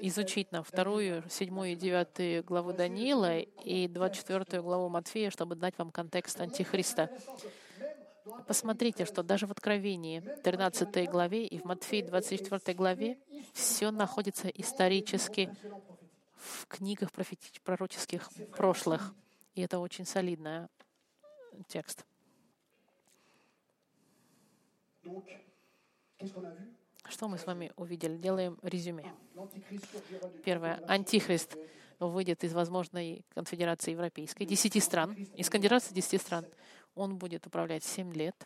изучить 0.00 0.52
на 0.52 0.62
вторую, 0.62 1.22
седьмую 1.28 1.72
и 1.72 1.76
девятую 1.76 2.44
главу 2.44 2.72
Даниила 2.72 3.38
и 3.38 3.88
двадцать 3.88 4.18
четвертую 4.18 4.62
главу 4.62 4.88
Матфея, 4.88 5.30
чтобы 5.30 5.54
дать 5.54 5.78
вам 5.78 5.90
контекст 5.90 6.40
Антихриста. 6.40 7.10
Посмотрите, 8.46 9.04
что 9.04 9.22
даже 9.22 9.46
в 9.46 9.50
Откровении 9.50 10.20
13 10.20 11.10
главе 11.10 11.46
и 11.46 11.58
в 11.58 11.64
Матфеи 11.64 12.02
24 12.02 12.76
главе 12.76 13.18
все 13.52 13.90
находится 13.90 14.48
исторически 14.48 15.50
в 16.42 16.66
книгах 16.66 17.10
пророческих 17.12 18.28
прошлых. 18.56 19.14
И 19.54 19.60
это 19.60 19.78
очень 19.78 20.04
солидный 20.04 20.68
текст. 21.68 22.04
Что 27.08 27.28
мы 27.28 27.38
с 27.38 27.46
вами 27.46 27.72
увидели? 27.76 28.16
Делаем 28.16 28.58
резюме. 28.62 29.12
Первое. 30.44 30.82
Антихрист 30.86 31.56
выйдет 31.98 32.42
из 32.44 32.52
возможной 32.52 33.24
конфедерации 33.30 33.92
европейской, 33.92 34.44
десяти 34.44 34.80
стран, 34.80 35.12
из 35.12 35.50
конфедерации 35.50 35.94
десяти 35.94 36.18
стран. 36.18 36.46
Он 36.94 37.16
будет 37.16 37.46
управлять 37.46 37.84
семь 37.84 38.12
лет. 38.12 38.36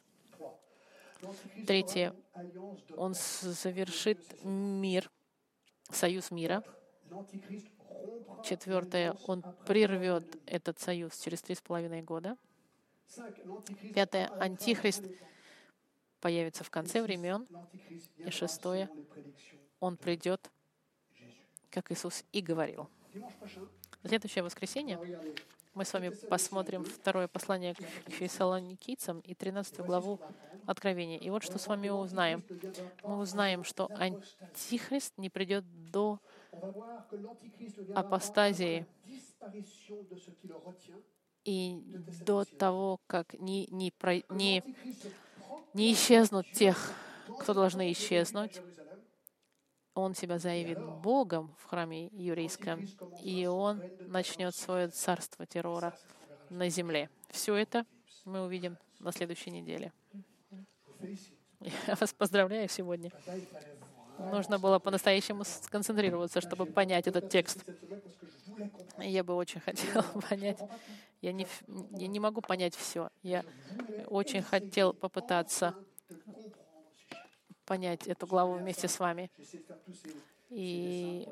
Третье. 1.66 2.14
Он 2.97 3.14
завершит 3.14 4.44
мир, 4.44 5.11
союз 5.90 6.30
мира. 6.30 6.62
Четвертое, 8.44 9.16
он 9.26 9.42
прервет 9.66 10.24
этот 10.47 10.78
союз 10.78 11.16
через 11.18 11.42
три 11.42 11.55
с 11.55 11.61
половиной 11.61 12.03
года. 12.03 12.36
Пятое, 13.94 14.28
антихрист 14.40 15.05
появится 16.20 16.64
в 16.64 16.70
конце 16.70 17.03
времен. 17.03 17.47
И 18.18 18.30
шестое, 18.30 18.88
он 19.80 19.97
придет, 19.97 20.51
как 21.70 21.90
Иисус 21.92 22.24
и 22.32 22.40
говорил. 22.40 22.88
Следующее 24.05 24.44
воскресенье 24.44 24.99
мы 25.76 25.84
с 25.84 25.92
вами 25.92 26.09
посмотрим 26.09 26.84
второе 26.84 27.28
послание 27.28 27.74
к 27.74 28.11
фессалоникийцам 28.11 29.20
и 29.20 29.34
13 29.34 29.80
главу 29.80 30.18
Откровения. 30.64 31.18
И 31.18 31.28
вот 31.28 31.42
что 31.42 31.59
с 31.59 31.66
вами 31.66 31.90
узнаем. 31.90 32.42
Мы 33.03 33.18
узнаем, 33.18 33.62
что 33.62 33.90
Антихрист 33.94 35.12
не 35.18 35.28
придет 35.28 35.64
до 35.92 36.18
апостазии 37.95 38.87
и 41.45 41.81
до 42.25 42.45
того, 42.45 43.01
как 43.07 43.35
не, 43.35 43.67
не, 43.69 43.93
не, 44.31 44.65
не 45.75 45.93
исчезнут 45.93 46.51
тех, 46.53 46.93
кто 47.41 47.55
должны 47.55 47.93
исчезнуть, 47.93 48.61
он 49.95 50.15
себя 50.15 50.39
заявит 50.39 50.79
Богом 51.03 51.55
в 51.59 51.65
храме 51.65 52.09
еврейском, 52.09 52.87
и 53.23 53.47
он 53.47 53.83
начнет 54.09 54.55
свое 54.55 54.89
царство 54.89 55.47
террора 55.47 55.97
на 56.51 56.69
земле. 56.69 57.09
Все 57.31 57.55
это 57.55 57.87
мы 58.25 58.45
увидим 58.45 58.77
на 58.99 59.13
следующей 59.13 59.51
неделе. 59.51 59.93
Я 61.61 61.95
вас 61.95 62.13
поздравляю 62.13 62.69
сегодня. 62.69 63.11
Нужно 64.19 64.59
было 64.59 64.79
по-настоящему 64.79 65.45
сконцентрироваться, 65.45 66.41
чтобы 66.41 66.67
понять 66.67 67.07
этот 67.07 67.29
текст. 67.29 67.64
Я 68.99 69.23
бы 69.25 69.35
очень 69.35 69.61
хотела 69.61 70.03
понять. 70.29 70.59
Я 71.21 71.33
не, 71.33 71.47
я 71.93 72.07
не 72.07 72.21
могу 72.21 72.41
понять 72.41 72.75
все. 72.75 73.11
Я 73.23 73.45
очень 74.07 74.43
хотел 74.43 74.93
попытаться 74.93 75.75
понять 77.64 78.07
эту 78.07 78.27
главу 78.27 78.55
вместе 78.55 78.89
с 78.89 78.99
вами. 78.99 79.31
И 80.51 81.28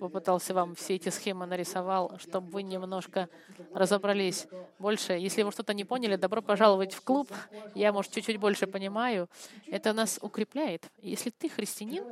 попытался 0.00 0.54
вам 0.54 0.74
все 0.74 0.94
эти 0.94 1.08
схемы 1.08 1.46
нарисовал, 1.46 2.18
чтобы 2.18 2.50
вы 2.50 2.62
немножко 2.62 3.28
разобрались 3.72 4.46
больше. 4.78 5.12
Если 5.12 5.42
вы 5.42 5.52
что-то 5.52 5.74
не 5.74 5.84
поняли, 5.84 6.16
добро 6.16 6.42
пожаловать 6.42 6.94
в 6.94 7.02
клуб. 7.02 7.30
Я, 7.74 7.92
может, 7.92 8.12
чуть-чуть 8.12 8.38
больше 8.38 8.66
понимаю. 8.66 9.28
Это 9.66 9.92
нас 9.92 10.18
укрепляет. 10.22 10.90
Если 10.98 11.30
ты 11.30 11.48
христианин, 11.48 12.04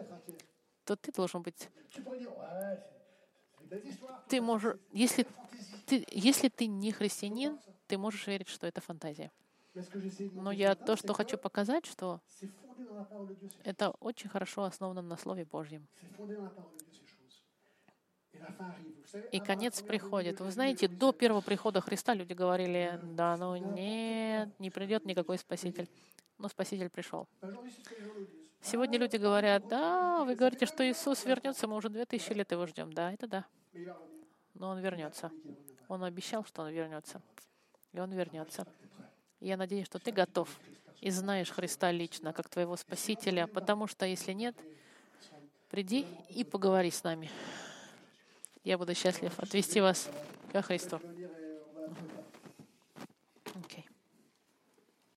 то 0.85 0.97
ты 0.97 1.13
должен 1.13 1.43
быть... 1.43 1.69
Ты 4.29 4.41
можешь... 4.41 4.77
Если 4.93 5.27
ты, 5.87 6.07
если 6.11 6.49
ты 6.49 6.67
не 6.67 6.93
христианин, 6.93 7.59
ты 7.87 7.99
можешь 7.99 8.27
верить, 8.27 8.49
что 8.49 8.67
это 8.67 8.81
фантазия. 8.81 9.31
Но 10.33 10.53
я 10.53 10.75
то, 10.75 10.97
что 10.97 11.15
хочу 11.15 11.39
показать, 11.39 11.87
что 11.87 12.21
это 13.65 13.91
очень 14.01 14.29
хорошо 14.29 14.65
основано 14.65 15.03
на 15.03 15.17
Слове 15.17 15.45
Божьем. 15.45 15.87
И 19.31 19.41
конец 19.41 19.83
приходит. 19.83 20.41
Вы 20.41 20.51
знаете, 20.51 20.89
до 20.89 21.13
первого 21.13 21.41
прихода 21.41 21.81
Христа 21.81 22.15
люди 22.15 22.33
говорили, 22.33 22.99
да, 23.03 23.37
ну 23.37 23.57
нет, 23.57 24.49
не 24.59 24.71
придет 24.71 25.05
никакой 25.05 25.39
Спаситель. 25.39 25.89
Но 26.39 26.49
Спаситель 26.49 26.89
пришел. 26.89 27.29
Сегодня 28.61 28.99
люди 28.99 29.17
говорят, 29.17 29.69
да, 29.69 30.25
вы 30.25 30.35
говорите, 30.35 30.67
что 30.67 30.89
Иисус 30.89 31.25
вернется, 31.25 31.67
мы 31.67 31.77
уже 31.77 31.89
две 31.89 32.07
тысячи 32.07 32.33
лет 32.33 32.51
его 32.53 32.67
ждем. 32.67 32.93
Да, 32.93 33.13
это 33.13 33.27
да. 33.27 33.47
Но 34.55 34.71
Он 34.71 34.81
вернется. 34.81 35.31
Он 35.89 36.05
обещал, 36.05 36.45
что 36.45 36.63
Он 36.63 36.71
вернется. 36.71 37.21
И 37.93 38.01
Он 38.01 38.11
вернется. 38.13 38.67
Я 39.41 39.57
надеюсь, 39.57 39.87
что 39.87 39.99
ты 39.99 40.13
готов 40.13 40.49
и 41.03 41.11
знаешь 41.11 41.51
Христа 41.51 41.91
лично, 41.91 42.33
как 42.33 42.49
твоего 42.49 42.77
Спасителя, 42.77 43.49
потому 43.49 43.89
что 43.89 44.07
если 44.07 44.33
нет, 44.33 44.55
приди 45.69 46.07
и 46.29 46.45
поговори 46.45 46.93
с 46.93 47.03
нами. 47.03 47.29
Я 48.63 48.79
буду 48.79 48.95
счастлив 48.95 49.37
отвести 49.39 49.81
вас 49.81 50.09
ко 50.53 50.63
Христу. 50.63 51.01